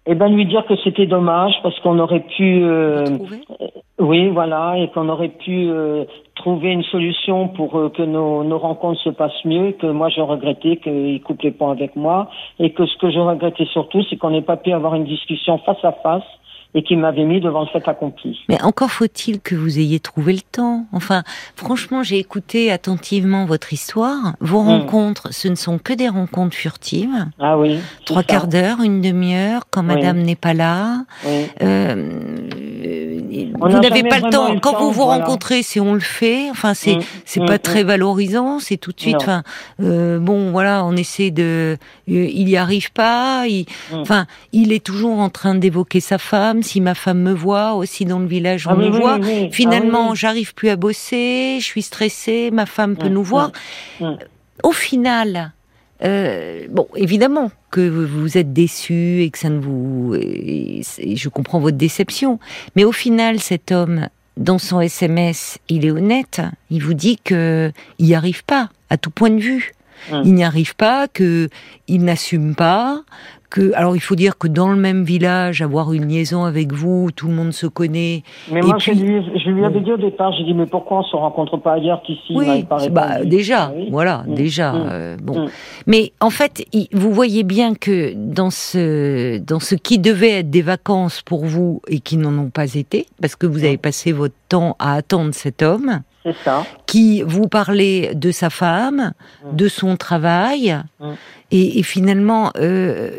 [0.06, 3.06] Eh ben lui dire que c'était dommage parce qu'on aurait pu, euh,
[4.00, 6.06] oui, voilà, et qu'on aurait pu euh,
[6.40, 9.74] trouver une solution pour euh, que nos, rencontres se passent mieux.
[9.74, 13.20] Que moi je regrettais qu'il coupe les ponts avec moi et que ce que je
[13.20, 16.24] regrettais surtout, c'est qu'on n'ait pas pu avoir une discussion face à face
[16.76, 18.40] et qui m'avait mis devant le fait accompli.
[18.48, 20.86] Mais encore faut-il que vous ayez trouvé le temps.
[20.92, 21.24] Enfin,
[21.56, 24.36] franchement, j'ai écouté attentivement votre histoire.
[24.40, 24.68] Vos hmm.
[24.68, 27.26] rencontres, ce ne sont que des rencontres furtives.
[27.40, 27.80] Ah oui.
[28.06, 31.06] Trois quarts d'heure, une demi-heure, quand Madame n'est pas là.
[31.62, 31.96] Euh,
[33.60, 34.60] vous n'avez pas le temps.
[34.60, 36.52] quand vous vous rencontrez, c'est on le fait.
[36.52, 37.04] Enfin, c'est hmm.
[37.26, 37.60] c'est pas hmm.
[37.60, 38.60] très valorisant.
[38.60, 39.16] C'est tout de suite.
[39.16, 39.42] Enfin,
[39.82, 41.78] euh, bon, voilà, on essaie de.
[42.10, 43.46] Il y arrive pas.
[43.48, 47.74] Il, Enfin, il est toujours en train d'évoquer sa femme si ma femme me voit,
[47.74, 49.20] aussi dans le village on ah me voit.
[49.52, 53.52] Finalement, ah j'arrive plus à bosser, je suis stressée, ma femme peut nous voir.
[54.64, 55.54] Au final,
[56.04, 60.82] euh, bon, évidemment que vous êtes déçu et que ça ne vous, et
[61.16, 62.40] je comprends votre déception,
[62.76, 66.42] mais au final, cet homme, dans son SMS, il est honnête.
[66.70, 69.74] Il vous dit que il n'y arrive pas à tout point de vue.
[70.12, 71.50] Il n'y arrive pas, que
[71.88, 73.04] il n'assume pas,
[73.74, 77.28] alors il faut dire que dans le même village, avoir une liaison avec vous, tout
[77.28, 78.24] le monde se connaît.
[78.52, 81.04] Mais moi, je, lui, je, lui, avais dit au départ, j'ai dit mais pourquoi on
[81.04, 82.34] se rencontre pas ailleurs qu'ici?
[82.36, 84.34] Oui, bah, déjà, ah voilà, mm.
[84.36, 84.90] déjà, mm.
[84.90, 85.48] Euh, bon.
[85.88, 90.62] Mais en fait, vous voyez bien que dans ce dans ce qui devait être des
[90.62, 94.36] vacances pour vous et qui n'en ont pas été, parce que vous avez passé votre
[94.48, 96.02] temps à attendre cet homme.
[96.44, 96.66] Ça.
[96.86, 99.14] Qui vous parlait de sa femme,
[99.52, 100.78] de son travail,
[101.52, 103.12] et, et finalement, euh,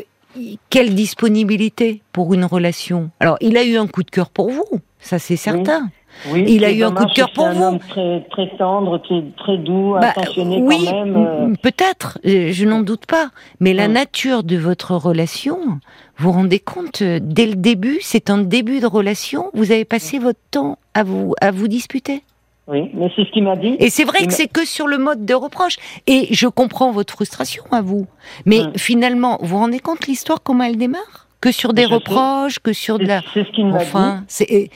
[0.69, 3.09] quelle disponibilité pour une relation?
[3.19, 5.89] Alors, il a eu un coup de cœur pour vous, ça c'est certain.
[6.29, 6.43] Oui.
[6.45, 7.63] il a eu un coup de cœur pour vous.
[7.63, 9.01] Un homme très, très tendre,
[9.37, 11.15] très, doux, bah, attentionné oui, quand même.
[11.15, 11.53] Euh.
[11.61, 13.29] Peut-être, je n'en doute pas.
[13.61, 15.79] Mais la nature de votre relation, vous
[16.17, 20.19] vous rendez compte, euh, dès le début, c'est un début de relation, vous avez passé
[20.19, 22.23] votre temps à vous, à vous disputer?
[22.71, 23.75] Oui, mais c'est ce qu'il m'a dit.
[23.79, 25.75] Et c'est vrai que c'est que sur le mode de reproche.
[26.07, 28.07] Et je comprends votre frustration à vous.
[28.45, 28.71] Mais hum.
[28.77, 31.27] finalement, vous vous rendez compte l'histoire, comment elle démarre?
[31.41, 33.21] Que sur des reproches, que sur de la...
[33.33, 34.69] C'est ce qu'il m'a enfin, dit.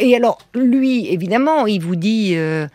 [0.00, 2.34] Et, alors, lui, évidemment, il vous dit...
[2.36, 2.66] Euh,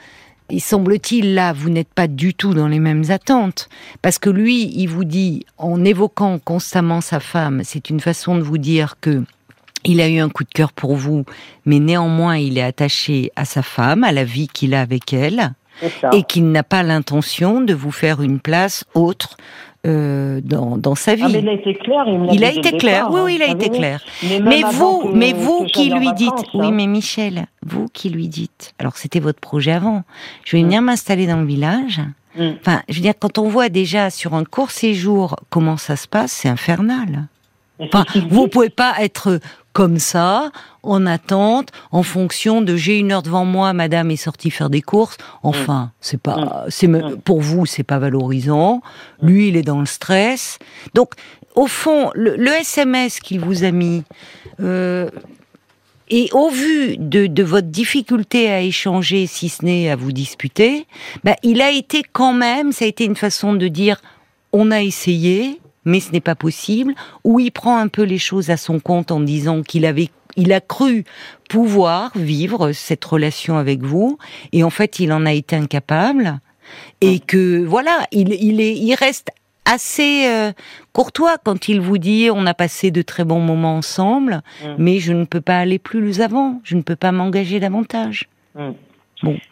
[0.49, 3.69] il semble-t-il, là, vous n'êtes pas du tout dans les mêmes attentes.
[4.01, 8.41] Parce que lui, il vous dit, en évoquant constamment sa femme, c'est une façon de
[8.41, 9.23] vous dire que
[9.85, 11.25] il a eu un coup de cœur pour vous,
[11.65, 15.53] mais néanmoins il est attaché à sa femme, à la vie qu'il a avec elle,
[16.13, 19.37] et qu'il n'a pas l'intention de vous faire une place autre
[19.85, 21.23] euh, dans, dans, sa vie.
[21.25, 22.05] Ah, mais il a été clair.
[22.07, 23.09] Il, il a été clair.
[23.11, 24.01] oui, oui, il a été clair.
[24.23, 26.71] Mais, vous, mais vous qui lui dites, oui, hein.
[26.71, 28.73] mais Michel, vous qui lui dites.
[28.79, 30.03] Alors c'était votre projet avant.
[30.45, 30.65] Je vais mm.
[30.65, 31.99] venir m'installer dans le village.
[32.37, 32.51] Mm.
[32.61, 36.07] Enfin, je veux dire, quand on voit déjà sur un court séjour comment ça se
[36.07, 37.27] passe, c'est infernal.
[37.79, 39.39] Enfin, vous pouvez pas être
[39.73, 40.51] comme ça,
[40.83, 44.83] en attente, en fonction de j'ai une heure devant moi, madame est sortie faire des
[44.83, 45.17] courses.
[45.41, 45.91] Enfin, mm.
[45.99, 46.65] c'est pas, mm.
[46.69, 47.17] c'est mm.
[47.25, 48.81] pour vous, c'est pas valorisant.
[49.21, 50.59] Lui, il est dans le stress.
[50.93, 51.13] Donc,
[51.55, 54.03] au fond, le, SMS qu'il vous a mis,
[54.59, 55.09] euh,
[56.09, 60.85] Et au vu de, de, votre difficulté à échanger, si ce n'est à vous disputer,
[61.23, 64.01] bah, il a été quand même, ça a été une façon de dire,
[64.51, 66.93] on a essayé, mais ce n'est pas possible,
[67.23, 70.51] ou il prend un peu les choses à son compte en disant qu'il avait il
[70.51, 71.03] a cru
[71.47, 74.17] pouvoir vivre cette relation avec vous,
[74.51, 76.39] et en fait, il en a été incapable,
[77.01, 79.29] et que voilà, il, il est, il reste
[79.65, 80.51] assez euh,
[80.91, 84.75] courtois quand il vous dit on a passé de très bons moments ensemble, mm.
[84.77, 88.27] mais je ne peux pas aller plus avant, je ne peux pas m'engager davantage.
[88.55, 88.71] Mm.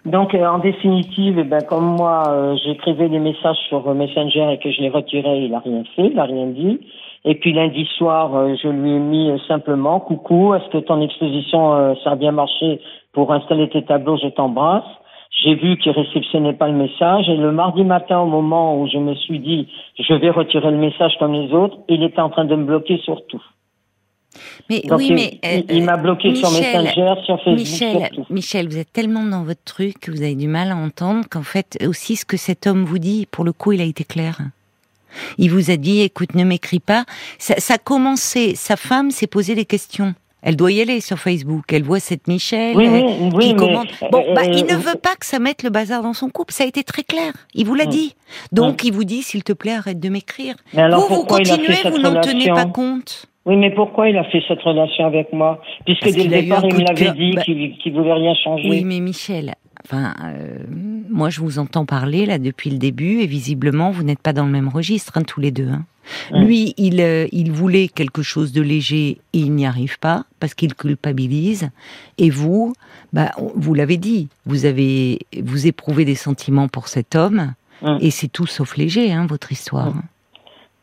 [0.05, 4.57] Donc euh, en définitive, eh ben, comme moi euh, j'écrivais des messages sur Messenger et
[4.57, 6.79] que je les retirais, il a rien fait, il a rien dit.
[7.23, 12.11] Et puis lundi soir, je lui ai mis simplement coucou, est-ce que ton exposition ça
[12.11, 12.81] a bien marché
[13.13, 14.83] pour installer tes tableaux, je t'embrasse.
[15.43, 18.97] J'ai vu qu'il réceptionnait pas le message et le mardi matin, au moment où je
[18.97, 19.67] me suis dit
[19.99, 22.97] je vais retirer le message comme les autres, il était en train de me bloquer
[22.97, 23.43] sur tout.
[24.69, 28.09] Mais oui, mais il, m'a bloqué sur Messenger, sur Facebook, Michel.
[28.29, 31.43] Michel, vous êtes tellement dans votre truc que vous avez du mal à entendre qu'en
[31.43, 34.37] fait aussi ce que cet homme vous dit, pour le coup, il a été clair.
[35.37, 37.05] Il vous a dit, écoute, ne m'écris pas.
[37.37, 38.55] Ça, ça a commencé.
[38.55, 40.15] Sa femme s'est posé des questions.
[40.41, 41.65] Elle doit y aller sur Facebook.
[41.71, 45.37] Elle voit cette Michel oui, oui, oui, Bon, bah, il ne veut pas que ça
[45.37, 46.53] mette le bazar dans son couple.
[46.53, 47.33] Ça a été très clair.
[47.53, 48.15] Il vous l'a dit.
[48.51, 50.55] Donc, il vous dit, s'il te plaît, arrête de m'écrire.
[50.73, 53.27] Vous, vous continuez, vous n'en tenez pas compte.
[53.45, 56.75] Oui, mais pourquoi il a fait cette relation avec moi Puisque dès le départ, il
[56.75, 58.69] me l'avait dit bah qu'il ne voulait rien changer.
[58.69, 60.57] Oui, mais Michel, Enfin, euh,
[61.09, 64.45] moi, je vous entends parler là depuis le début, et visiblement, vous n'êtes pas dans
[64.45, 65.69] le même registre, hein, tous les deux.
[65.69, 65.85] Hein.
[66.31, 70.55] Lui, il, euh, il voulait quelque chose de léger et il n'y arrive pas parce
[70.55, 71.69] qu'il culpabilise.
[72.17, 72.73] Et vous,
[73.13, 77.53] bah, vous l'avez dit, vous avez, vous éprouvez des sentiments pour cet homme,
[77.99, 79.93] et c'est tout sauf léger, hein, votre histoire.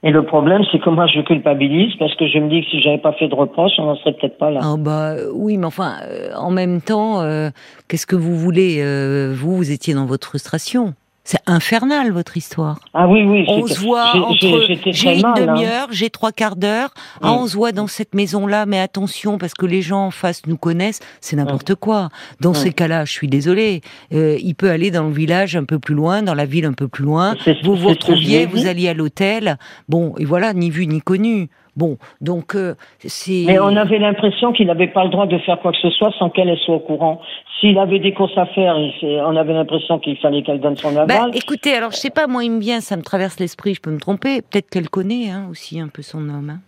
[0.04, 2.80] Et le problème, c'est que moi, je culpabilise parce que je me dis que si
[2.80, 4.60] j'avais pas fait de reproche, on n'en serait peut-être pas là.
[4.62, 7.50] Ah bah oui, mais enfin, euh, en même temps, euh,
[7.88, 10.94] qu'est-ce que vous voulez euh, Vous, vous étiez dans votre frustration.
[11.30, 12.80] C'est infernal votre histoire.
[12.94, 13.44] Ah oui, oui.
[13.48, 15.34] On se voit entre j'ai une hein.
[15.36, 16.94] demi-heure, j'ai trois quarts d'heure.
[17.20, 20.46] Ah, on se voit dans cette maison-là, mais attention parce que les gens en face
[20.46, 22.08] nous connaissent, c'est n'importe quoi.
[22.40, 23.82] Dans ces cas-là, je suis désolée.
[24.14, 26.72] Euh, il peut aller dans le village un peu plus loin, dans la ville un
[26.72, 27.36] peu plus loin.
[27.62, 29.58] Vous vous retrouviez, vous alliez à l'hôtel.
[29.86, 31.50] Bon, et voilà, ni vu ni connu.
[31.78, 33.44] Bon, donc euh, c'est.
[33.46, 36.12] Mais on avait l'impression qu'il n'avait pas le droit de faire quoi que ce soit
[36.18, 37.20] sans qu'elle soit au courant.
[37.60, 41.06] S'il avait des courses à faire, on avait l'impression qu'il fallait qu'elle donne son aval.
[41.06, 43.80] Bah, écoutez, alors je sais pas, moi il me vient, ça me traverse l'esprit, je
[43.80, 44.42] peux me tromper.
[44.42, 46.50] Peut-être qu'elle connaît hein, aussi un peu son homme.
[46.50, 46.60] Hein.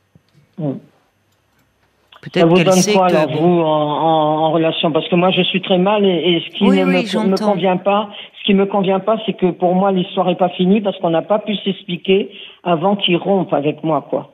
[0.59, 0.79] Hmm.
[2.33, 4.93] Ça vous donne quoi, alors, vous, en, relation?
[4.93, 8.45] Parce que moi, je suis très mal et, ce qui ne me, convient pas, ce
[8.45, 11.23] qui me convient pas, c'est que pour moi, l'histoire n'est pas finie parce qu'on n'a
[11.23, 12.31] pas pu s'expliquer
[12.63, 14.31] avant qu'il rompe avec moi, quoi.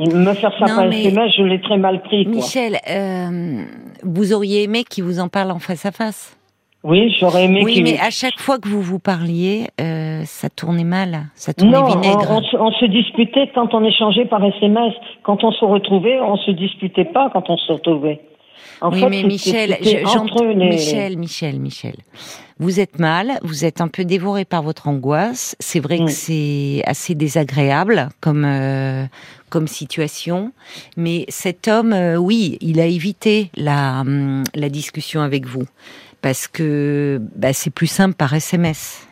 [0.00, 2.24] Me faire ça par SMS, je l'ai très mal pris.
[2.24, 2.36] Quoi.
[2.36, 3.62] Michel, euh,
[4.02, 6.36] vous auriez aimé qu'il vous en parle en face à face?
[6.82, 7.60] Oui, j'aurais aimé.
[7.62, 11.76] Oui, mais à chaque fois que vous vous parliez, euh, ça tournait mal, ça tournait
[11.76, 12.30] non, vinaigre.
[12.30, 14.94] On, on, se disputait quand on échangeait par SMS.
[15.22, 18.22] Quand on se retrouvait, on se disputait pas quand on se retrouvait.
[18.80, 20.54] En oui, mais Michel, j'entends les...
[20.54, 21.96] Michel, Michel, Michel.
[22.58, 25.56] Vous êtes mal, vous êtes un peu dévoré par votre angoisse.
[25.60, 29.04] C'est vrai que c'est assez désagréable comme euh,
[29.48, 30.52] comme situation,
[30.96, 35.64] mais cet homme, euh, oui, il a évité la hum, la discussion avec vous
[36.20, 39.06] parce que bah, c'est plus simple par SMS.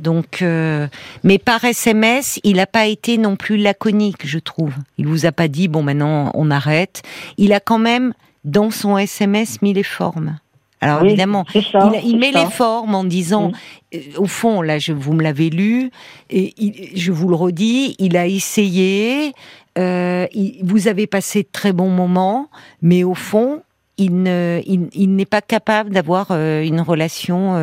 [0.00, 0.88] Donc, euh,
[1.22, 4.74] mais par SMS, il n'a pas été non plus laconique, je trouve.
[4.98, 7.02] Il vous a pas dit bon maintenant on arrête.
[7.38, 8.12] Il a quand même
[8.44, 10.38] dans son SMS mis les formes.
[10.82, 13.52] Alors évidemment, il, met les formes en disant, mm.
[13.94, 15.92] euh, au fond, là, je, vous me l'avez lu,
[16.28, 16.52] et
[16.96, 19.32] je vous le redis, il a essayé,
[19.78, 20.26] euh,
[20.64, 22.48] vous avez passé de très bons moments,
[22.82, 23.62] mais au fond,
[23.96, 27.54] il ne, il, n'est pas capable d'avoir euh, une relation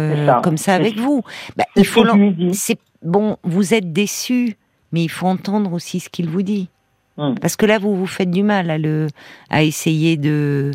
[0.42, 1.22] comme ça avec vous.
[1.58, 2.06] Bah, il faut,
[2.54, 4.56] c'est bon, vous êtes déçu,
[4.94, 6.70] mais il faut entendre aussi ce qu'il vous dit.
[7.42, 9.08] Parce que là, vous vous faites du mal à le,
[9.50, 10.72] à essayer de,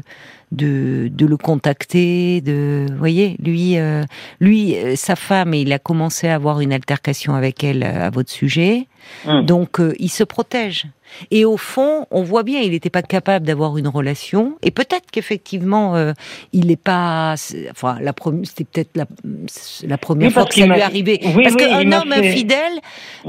[0.55, 4.03] de, de le contacter, de, vous voyez, lui, euh,
[4.41, 8.11] lui, euh, sa femme, il a commencé à avoir une altercation avec elle euh, à
[8.11, 8.87] votre sujet,
[9.27, 9.43] hmm.
[9.43, 10.87] donc il se protège.
[11.31, 15.11] Et au fond, on voit bien, il n'était pas capable d'avoir une relation, et peut-être
[15.13, 15.95] qu'effectivement,
[16.53, 17.35] il n'est pas,
[17.71, 18.13] enfin, la
[18.45, 19.05] c'était peut-être la,
[19.87, 21.21] la, première fois que ça lui est arrivé.
[21.23, 22.81] parce qu'un homme infidèle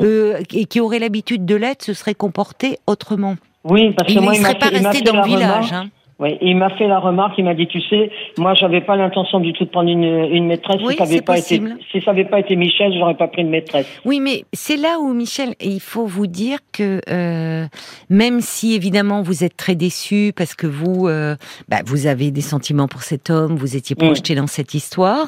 [0.01, 3.35] et qui aurait l'habitude de l'être se serait comporté autrement.
[3.65, 5.73] Oui, parce que il moi, ne serait pas resté dans le village.
[5.73, 5.89] Hein.
[6.17, 9.41] Oui, il m'a fait la remarque, il m'a dit, tu sais, moi, j'avais pas l'intention
[9.41, 10.79] du tout de prendre une, une maîtresse.
[10.81, 13.41] Oui, si ça n'avait pas été, si ça avait pas été Michel, j'aurais pas pris
[13.41, 13.85] une maîtresse.
[14.05, 17.65] Oui, mais c'est là où Michel, il faut vous dire que euh,
[18.09, 21.35] même si évidemment vous êtes très déçu parce que vous, euh,
[21.67, 25.27] bah, vous avez des sentiments pour cet homme, vous étiez projeté dans cette histoire,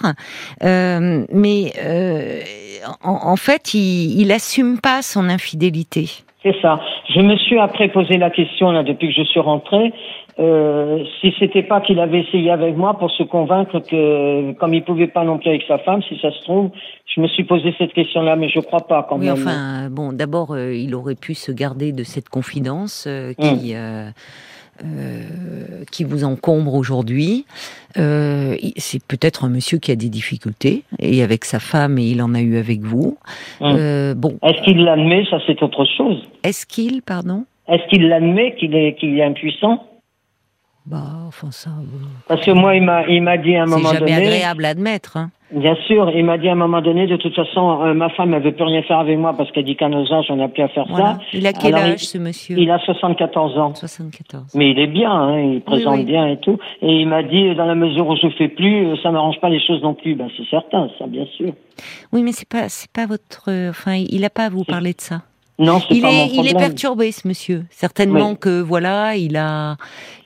[0.63, 2.39] euh, mais euh,
[3.03, 6.05] en, en, fait, il, il assume pas son infidélité.
[6.43, 6.79] C'est ça.
[7.13, 9.91] Je me suis après posé la question là depuis que je suis rentrée.
[10.39, 14.83] Euh, si c'était pas qu'il avait essayé avec moi pour se convaincre que, comme il
[14.83, 16.69] pouvait pas non plus avec sa femme, si ça se trouve,
[17.15, 19.33] je me suis posé cette question-là, mais je crois pas quand oui, même.
[19.33, 23.75] Enfin, bon, d'abord, euh, il aurait pu se garder de cette confidence euh, qui.
[23.75, 24.13] Hum.
[24.83, 27.45] Euh, qui vous encombre aujourd'hui.
[27.97, 32.21] Euh, c'est peut-être un monsieur qui a des difficultés, et avec sa femme, et il
[32.21, 33.17] en a eu avec vous.
[33.59, 33.75] Hum.
[33.75, 34.37] Euh, bon.
[34.43, 36.21] Est-ce qu'il l'admet Ça, c'est autre chose.
[36.43, 37.45] Est-ce qu'il, pardon?
[37.67, 39.83] Est-ce qu'il l'admet qu'il est, qu'il est impuissant?
[40.87, 41.69] Bah, enfin ça.
[42.29, 43.99] Parce que moi, il m'a, il m'a dit à un moment donné.
[43.99, 45.17] C'est jamais agréable à admettre.
[45.17, 45.31] Hein.
[45.51, 48.33] Bien sûr, il m'a dit à un moment donné, de toute façon, euh, ma femme,
[48.33, 50.47] elle veut plus rien faire avec moi parce qu'elle dit qu'à nos âges, on n'a
[50.47, 51.19] plus à faire ça.
[51.33, 52.57] Il a quel âge, ce monsieur?
[52.57, 53.75] Il a 74 ans.
[53.75, 54.55] 74.
[54.55, 56.57] Mais il est bien, hein, il présente bien et tout.
[56.81, 59.49] Et il m'a dit, dans la mesure où je fais plus, euh, ça n'arrange pas
[59.49, 60.15] les choses non plus.
[60.15, 61.51] Ben, c'est certain, ça, bien sûr.
[62.13, 65.01] Oui, mais c'est pas, c'est pas votre, enfin, il n'a pas à vous parler de
[65.01, 65.21] ça.
[65.59, 67.65] Non, il pas est, il est perturbé, ce monsieur.
[67.71, 69.77] Certainement que voilà, il a,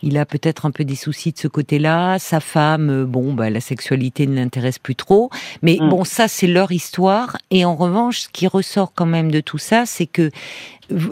[0.03, 2.19] il a peut-être un peu des soucis de ce côté-là.
[2.19, 5.29] Sa femme, euh, bon, bah, la sexualité ne l'intéresse plus trop.
[5.61, 5.89] Mais mm.
[5.89, 7.37] bon, ça, c'est leur histoire.
[7.49, 10.31] Et en revanche, ce qui ressort quand même de tout ça, c'est que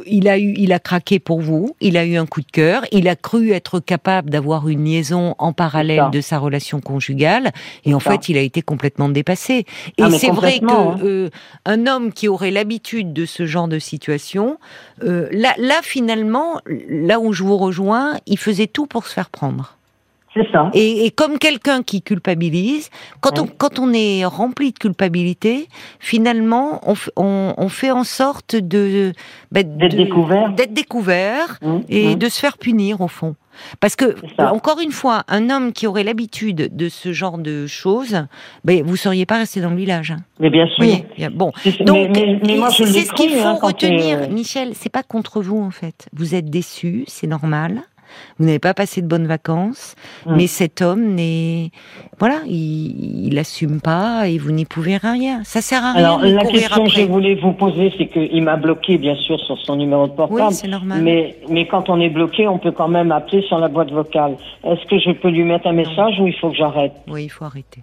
[0.05, 2.85] il a eu, il a craqué pour vous, il a eu un coup de cœur,
[2.91, 7.51] il a cru être capable d'avoir une liaison en parallèle de sa relation conjugale,
[7.85, 9.65] et en fait, il a été complètement dépassé.
[9.97, 10.99] Et ah, c'est vrai que hein.
[11.03, 11.29] euh,
[11.65, 14.57] un homme qui aurait l'habitude de ce genre de situation,
[15.03, 19.29] euh, là, là finalement, là où je vous rejoins, il faisait tout pour se faire
[19.29, 19.78] prendre.
[20.33, 20.69] C'est ça.
[20.73, 22.89] Et, comme quelqu'un qui culpabilise,
[23.19, 25.67] quand, on, quand on est rempli de culpabilité,
[25.99, 26.81] finalement,
[27.15, 29.13] on, on, fait en sorte de
[29.51, 32.19] bah, d'être découvert, d'être découvert mmh, et mmh.
[32.19, 33.35] de se faire punir au fond.
[33.79, 38.25] Parce que, encore une fois, un homme qui aurait l'habitude de ce genre de choses,
[38.63, 40.11] ben, vous seriez pas resté dans le village.
[40.11, 40.17] Hein.
[40.39, 40.85] Mais bien sûr.
[41.31, 42.15] bon, donc
[42.71, 44.33] c'est ce qu'il faut hein, retenir, Michel.
[44.33, 44.69] Michel.
[44.73, 46.07] C'est pas contre vous en fait.
[46.13, 47.81] Vous êtes déçu, c'est normal
[48.37, 49.95] vous n'avez pas passé de bonnes vacances,
[50.25, 51.71] mais cet homme n'est,
[52.19, 55.43] voilà, il, n'assume pas et vous n'y pouvez rien.
[55.43, 56.05] Ça sert à rien.
[56.05, 59.57] Alors la question que je voulais vous poser, c'est qu'il m'a bloqué bien sûr sur
[59.59, 60.41] son numéro de portable.
[60.49, 61.01] Oui, c'est normal.
[61.01, 64.35] Mais mais quand on est bloqué, on peut quand même appeler sur la boîte vocale.
[64.63, 66.93] Est-ce que je peux lui mettre un message ou il faut que j'arrête?
[67.07, 67.81] Oui, il faut arrêter.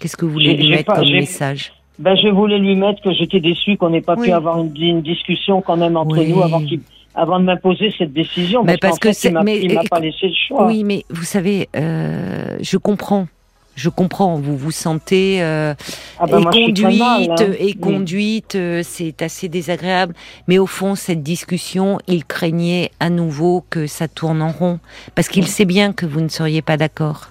[0.00, 1.72] Qu'est-ce que vous voulez lui mettre comme message?
[1.98, 5.60] Ben, je voulais lui mettre que j'étais déçu qu'on n'ait pas pu avoir une, discussion
[5.60, 6.80] quand même entre nous avant qu'il
[7.14, 8.64] avant de m'imposer cette décision.
[8.64, 9.08] Mais parce, que
[9.42, 10.66] mais il m'a pas laissé le choix.
[10.66, 13.26] Oui, mais vous savez, euh, je comprends.
[13.74, 15.72] Je comprends, vous vous sentez euh,
[16.18, 17.52] ah ben conduite, hein.
[17.58, 20.14] et conduite, euh, c'est assez désagréable.
[20.46, 24.78] Mais au fond, cette discussion, il craignait à nouveau que ça tourne en rond,
[25.14, 27.28] parce qu'il sait bien que vous ne seriez pas d'accord.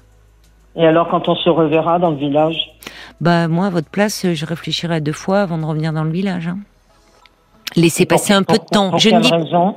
[0.75, 2.71] Et alors, quand on se reverra dans le village?
[3.19, 6.47] Bah moi, à votre place, je réfléchirai deux fois avant de revenir dans le village.
[6.47, 6.57] Hein.
[7.75, 8.97] Laissez passer un peu de temps.
[8.97, 9.75] je ne dis raison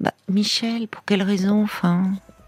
[0.00, 2.04] bah, Michel, pour quelle raison, enfin,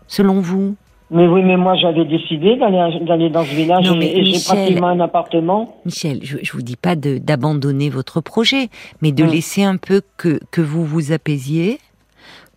[0.06, 0.76] selon vous?
[1.10, 5.76] Mais oui, mais moi j'avais décidé d'aller dans ce village et, j'ai pratiquement un appartement.
[5.86, 8.68] Michel, je, ne vous dis pas d'abandonner votre projet,
[9.00, 9.30] mais de hum.
[9.30, 11.78] laisser un peu que, que vous vous apaisiez,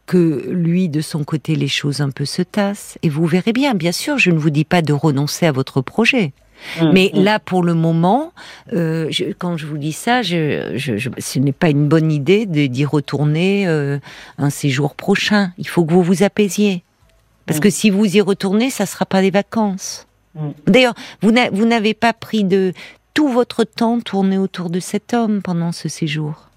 [0.06, 2.98] que lui, de son côté, les choses un peu se tassent.
[3.04, 5.80] Et vous verrez bien, bien sûr, je ne vous dis pas de renoncer à votre
[5.80, 6.34] projet.
[6.82, 7.24] Mm, Mais mm.
[7.24, 8.32] là, pour le moment,
[8.74, 10.78] euh, quand je vous dis ça, je,
[11.18, 14.00] ce n'est pas une bonne idée d'y retourner euh,
[14.38, 15.52] un séjour prochain.
[15.58, 16.84] Il faut que vous vous apaisiez.
[17.46, 17.62] Parce mm.
[17.62, 20.08] que si vous y retournez, ça ne sera pas des vacances.
[20.66, 21.32] D'ailleurs, vous
[21.66, 22.72] n'avez pas pris de
[23.14, 26.48] tout votre temps tourné autour de cet homme pendant ce séjour.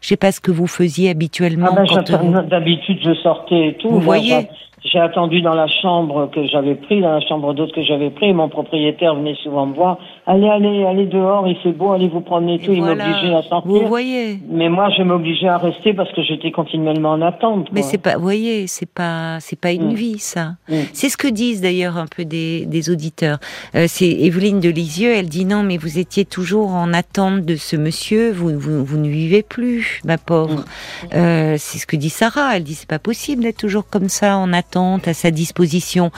[0.00, 1.74] Je sais pas ce que vous faisiez habituellement.
[1.76, 3.90] Ah ben, D'habitude, je sortais et tout.
[3.90, 4.48] Vous voyez
[4.92, 8.32] j'ai attendu dans la chambre que j'avais pris, dans la chambre d'autre que j'avais pris.
[8.32, 9.98] Mon propriétaire venait souvent me voir.
[10.26, 12.72] Allez, allez, allez dehors, il fait beau, allez vous promener tout.
[12.72, 13.70] Il m'obligeait à sortir.
[13.70, 14.38] Vous voyez.
[14.48, 17.68] Mais moi, je m'obligeais à rester parce que j'étais continuellement en attente.
[17.72, 19.94] Mais c'est pas, vous voyez, c'est pas, c'est pas une mm.
[19.94, 20.50] vie, ça.
[20.68, 20.74] Mm.
[20.92, 23.38] C'est ce que disent d'ailleurs un peu des, des auditeurs.
[23.74, 27.56] Euh, c'est Evelyne de Lisieux, elle dit non, mais vous étiez toujours en attente de
[27.56, 30.60] ce monsieur, vous, vous, vous ne vivez plus, ma pauvre.
[30.60, 31.06] Mm.
[31.14, 32.56] Euh, c'est ce que dit Sarah.
[32.56, 36.10] Elle dit c'est pas possible d'être toujours comme ça en attente à sa disposition.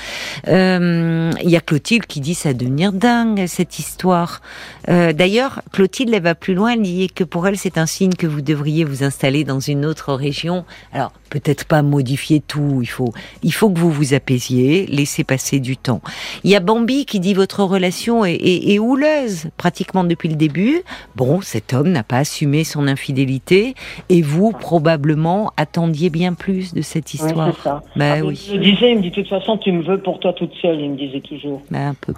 [0.49, 4.41] Euh, il y a Clotilde qui dit ça devenir dingue cette histoire.
[4.89, 8.13] Euh, d'ailleurs, Clotilde, elle va plus loin, elle dit que pour elle, c'est un signe
[8.13, 10.65] que vous devriez vous installer dans une autre région.
[10.93, 13.13] Alors, peut-être pas modifier tout, il faut,
[13.43, 16.01] il faut que vous vous apaisiez, laissez passer du temps.
[16.45, 20.83] Il y a Bambi qui dit votre relation est, est, houleuse, pratiquement depuis le début.
[21.17, 23.75] Bon, cet homme n'a pas assumé son infidélité,
[24.09, 27.49] et vous, probablement, attendiez bien plus de cette histoire.
[27.49, 27.83] Oui, ça.
[27.97, 28.49] Bah, ah, oui.
[28.53, 30.55] Il me disait, il me dit, de toute façon, tu me veux pour toi toute
[30.61, 31.63] seule, il me disait toujours.
[31.71, 32.15] Bah, un peu.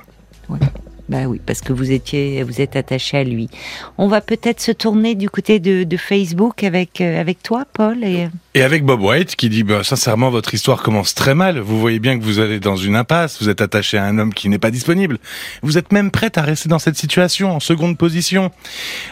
[1.10, 3.50] Bah oui, parce que vous étiez, vous êtes attaché à lui.
[3.98, 8.28] On va peut-être se tourner du côté de, Facebook avec euh, avec toi, Paul et.
[8.54, 11.58] Et avec Bob White qui dit bah, sincèrement votre histoire commence très mal.
[11.58, 13.42] Vous voyez bien que vous allez dans une impasse.
[13.42, 15.18] Vous êtes attaché à un homme qui n'est pas disponible.
[15.62, 18.52] Vous êtes même prête à rester dans cette situation en seconde position.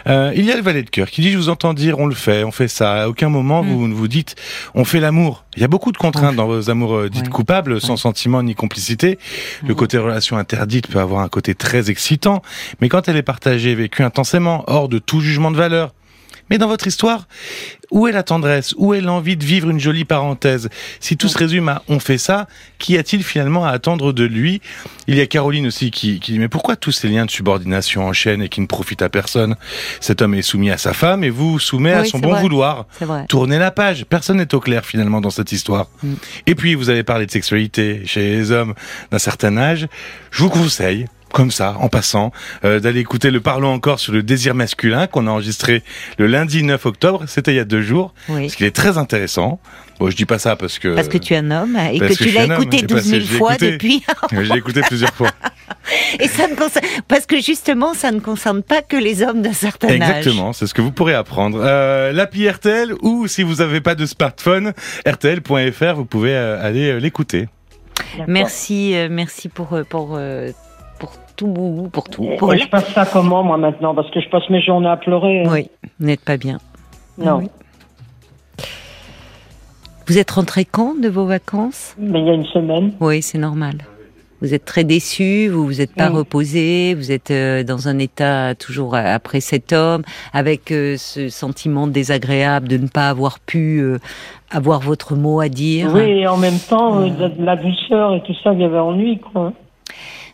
[0.07, 2.07] Euh, il y a le valet de cœur qui dit je vous entends dire on
[2.07, 3.03] le fait, on fait ça.
[3.03, 3.69] À aucun moment mm.
[3.69, 4.37] vous ne vous dites
[4.75, 5.45] on fait l'amour.
[5.57, 8.55] Il y a beaucoup de contraintes dans vos amours euh, dites coupables, sans sentiment ni
[8.55, 9.19] complicité.
[9.67, 12.43] Le côté relation interdite peut avoir un côté très excitant,
[12.81, 15.93] mais quand elle est partagée et vécue intensément, hors de tout jugement de valeur,
[16.51, 17.29] mais dans votre histoire,
[17.91, 18.75] où est la tendresse?
[18.79, 20.69] Où est l'envie de vivre une jolie parenthèse?
[21.01, 22.47] Si tout se résume à on fait ça,
[22.79, 24.61] qu'y a-t-il finalement à attendre de lui?
[25.07, 28.07] Il y a Caroline aussi qui, qui dit mais pourquoi tous ces liens de subordination
[28.07, 29.57] enchaînent et qui ne profitent à personne?
[30.01, 32.87] Cet homme est soumis à sa femme et vous soumet à son bon vouloir.
[33.29, 34.05] Tournez la page.
[34.07, 35.89] Personne n'est au clair finalement dans cette histoire.
[36.03, 36.15] Mm.
[36.47, 38.75] Et puis vous avez parlé de sexualité chez les hommes
[39.11, 39.87] d'un certain âge.
[40.31, 42.33] Je vous conseille comme ça, en passant,
[42.65, 45.83] euh, d'aller écouter le Parlons encore sur le désir masculin qu'on a enregistré
[46.19, 48.43] le lundi 9 octobre, c'était il y a deux jours, oui.
[48.43, 49.61] parce qu'il est très intéressant.
[49.99, 50.95] Bon, je dis pas ça parce que...
[50.95, 54.05] Parce que tu es un homme et que, tu l'as écouté 12 000 fois depuis.
[54.33, 55.31] J'ai écouté plusieurs fois.
[56.21, 56.87] Et ça ne concerne...
[57.09, 59.95] Parce que justement, ça ne concerne pas que les hommes d'un certain âge.
[59.95, 61.61] Exactement, c'est ce que vous pourrez apprendre.
[61.63, 64.73] Euh, L'appli RTL ou si vous n'avez pas de smartphone,
[65.07, 67.49] rtl.fr, vous pouvez euh, aller euh, l'écouter.
[68.29, 70.19] Merci, merci pour, pour
[71.39, 72.29] tout, pour tout.
[72.39, 75.45] Pour je passe ça comment, moi, maintenant Parce que je passe mes journées à pleurer.
[75.45, 75.51] Hein.
[75.51, 76.59] Oui, vous n'êtes pas bien.
[77.17, 77.43] Non.
[80.07, 81.95] Vous êtes rentré quand de vos vacances?
[81.99, 82.93] Mais Il y a une semaine.
[83.01, 83.77] Oui, c'est normal.
[84.41, 88.55] Vous êtes très déçu, vous vous êtes pas reposé, vous êtes euh, dans un état
[88.55, 93.99] toujours après cet homme, avec euh, ce sentiment désagréable de ne pas avoir pu euh,
[94.51, 95.91] avoir votre mot à dire.
[95.93, 97.01] Oui, et en même temps,
[97.39, 99.53] la douceur et tout ça, il y avait ennui, quoi.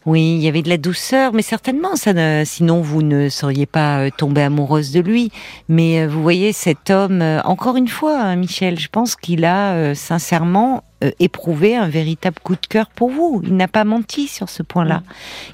[0.06, 4.00] Oui, il y avait de la douceur, mais certainement, ça sinon vous ne seriez pas
[4.00, 5.32] euh, tombée amoureuse de lui.
[5.70, 9.46] Mais euh, vous voyez, cet homme, euh, encore une fois, hein, Michel, je pense qu'il
[9.46, 13.40] a sincèrement euh, éprouvé un véritable coup de cœur pour vous.
[13.44, 15.02] Il n'a pas menti sur ce point-là.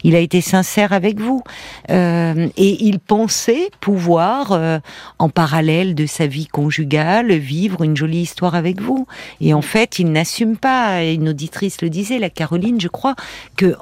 [0.04, 1.42] Il a été sincère avec vous.
[1.90, 4.78] Euh, et il pensait pouvoir, euh,
[5.18, 9.06] en parallèle de sa vie conjugale, vivre une jolie histoire avec vous.
[9.40, 11.04] Et en fait, il n'assume pas.
[11.04, 13.14] Une auditrice le disait, la Caroline, je crois,
[13.56, 13.76] que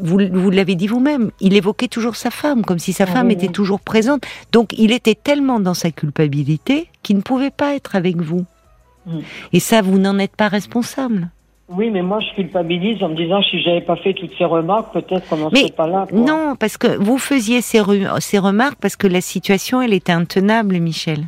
[0.00, 3.30] vous, vous l'avez dit vous-même, il évoquait toujours sa femme, comme si sa ah femme
[3.30, 4.24] était toujours présente.
[4.52, 8.44] Donc il était tellement dans sa culpabilité qu'il ne pouvait pas être avec vous.
[9.06, 9.18] Mm.
[9.52, 11.28] Et ça, vous n'en êtes pas responsable.
[11.68, 14.92] Oui, mais moi, je culpabilise en me disant si j'avais pas fait toutes ces remarques,
[14.92, 16.06] peut-être qu'on n'en serait pas là.
[16.12, 17.80] Non, parce que vous faisiez ces,
[18.18, 21.26] ces remarques parce que la situation, elle était intenable, Michel.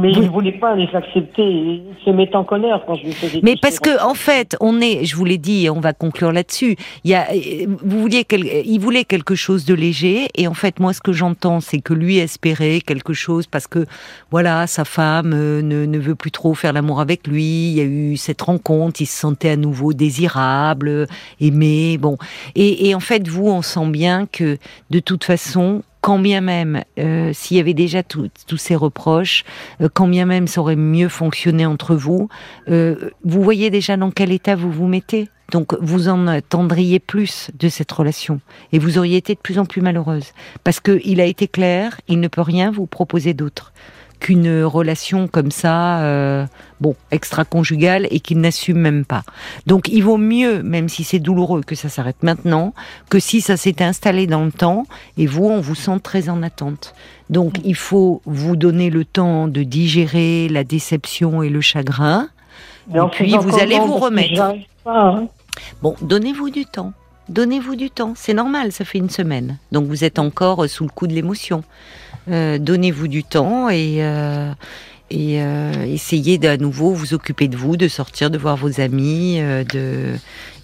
[0.00, 1.42] Mais il ne voulait pas les accepter.
[1.42, 3.40] Il se met en colère quand je lui faisais.
[3.42, 6.76] Mais parce que en fait, on est, je vous l'ai dit, on va conclure là-dessus.
[7.04, 7.26] Il y a,
[7.82, 8.26] vous vouliez,
[8.64, 11.94] il voulait quelque chose de léger, et en fait, moi, ce que j'entends, c'est que
[11.94, 13.86] lui espérait quelque chose parce que,
[14.30, 17.44] voilà, sa femme euh, ne, ne veut plus trop faire l'amour avec lui.
[17.44, 21.06] Il y a eu cette rencontre, il se sentait à nouveau désirable,
[21.40, 22.16] aimé, bon.
[22.54, 24.58] Et, et en fait, vous, on sent bien que
[24.90, 28.28] de toute façon, quand bien même, euh, s'il y avait déjà tous
[28.58, 29.42] ces reproches,
[29.80, 32.28] euh, quand bien même ça aurait mieux fonctionné entre vous,
[32.68, 35.30] euh, vous voyez déjà dans quel état vous vous mettez.
[35.50, 38.42] Donc vous en attendriez plus de cette relation.
[38.72, 40.32] Et vous auriez été de plus en plus malheureuse.
[40.62, 43.72] Parce qu'il a été clair, il ne peut rien vous proposer d'autre
[44.24, 46.46] qu'une relation comme ça, euh,
[46.80, 49.22] bon, extra-conjugale et qu'il n'assume même pas.
[49.66, 52.72] Donc il vaut mieux, même si c'est douloureux, que ça s'arrête maintenant,
[53.10, 54.86] que si ça s'est installé dans le temps
[55.18, 56.94] et vous, on vous sent très en attente.
[57.28, 62.30] Donc il faut vous donner le temps de digérer la déception et le chagrin.
[62.94, 64.54] et puis vous allez vous remettre.
[64.86, 65.26] Hein.
[65.82, 66.94] Bon, donnez-vous du temps.
[67.28, 68.14] Donnez-vous du temps.
[68.16, 69.58] C'est normal, ça fait une semaine.
[69.70, 71.62] Donc vous êtes encore sous le coup de l'émotion.
[72.30, 74.50] Euh, donnez-vous du temps et, euh,
[75.10, 79.40] et euh, essayez d'à nouveau vous occuper de vous, de sortir, de voir vos amis,
[79.40, 80.14] de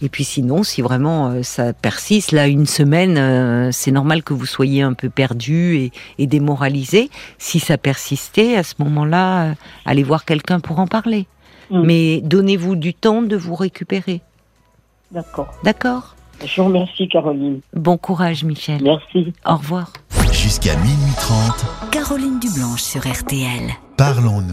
[0.03, 4.81] et puis sinon, si vraiment ça persiste, là une semaine, c'est normal que vous soyez
[4.81, 7.11] un peu perdu et, et démoralisé.
[7.37, 9.55] Si ça persistait, à ce moment-là,
[9.85, 11.27] allez voir quelqu'un pour en parler.
[11.71, 11.83] Mm.
[11.85, 14.23] Mais donnez-vous du temps de vous récupérer.
[15.13, 15.53] D'accord.
[15.65, 16.17] D'accord?
[16.45, 17.61] Je vous remercie, Caroline.
[17.75, 18.83] Bon courage, Michel.
[18.83, 19.33] Merci.
[19.47, 19.93] Au revoir.
[20.33, 21.91] Jusqu'à minuit 30.
[21.91, 23.71] Caroline Dublanche sur RTL.
[23.97, 24.47] Parlons-nous.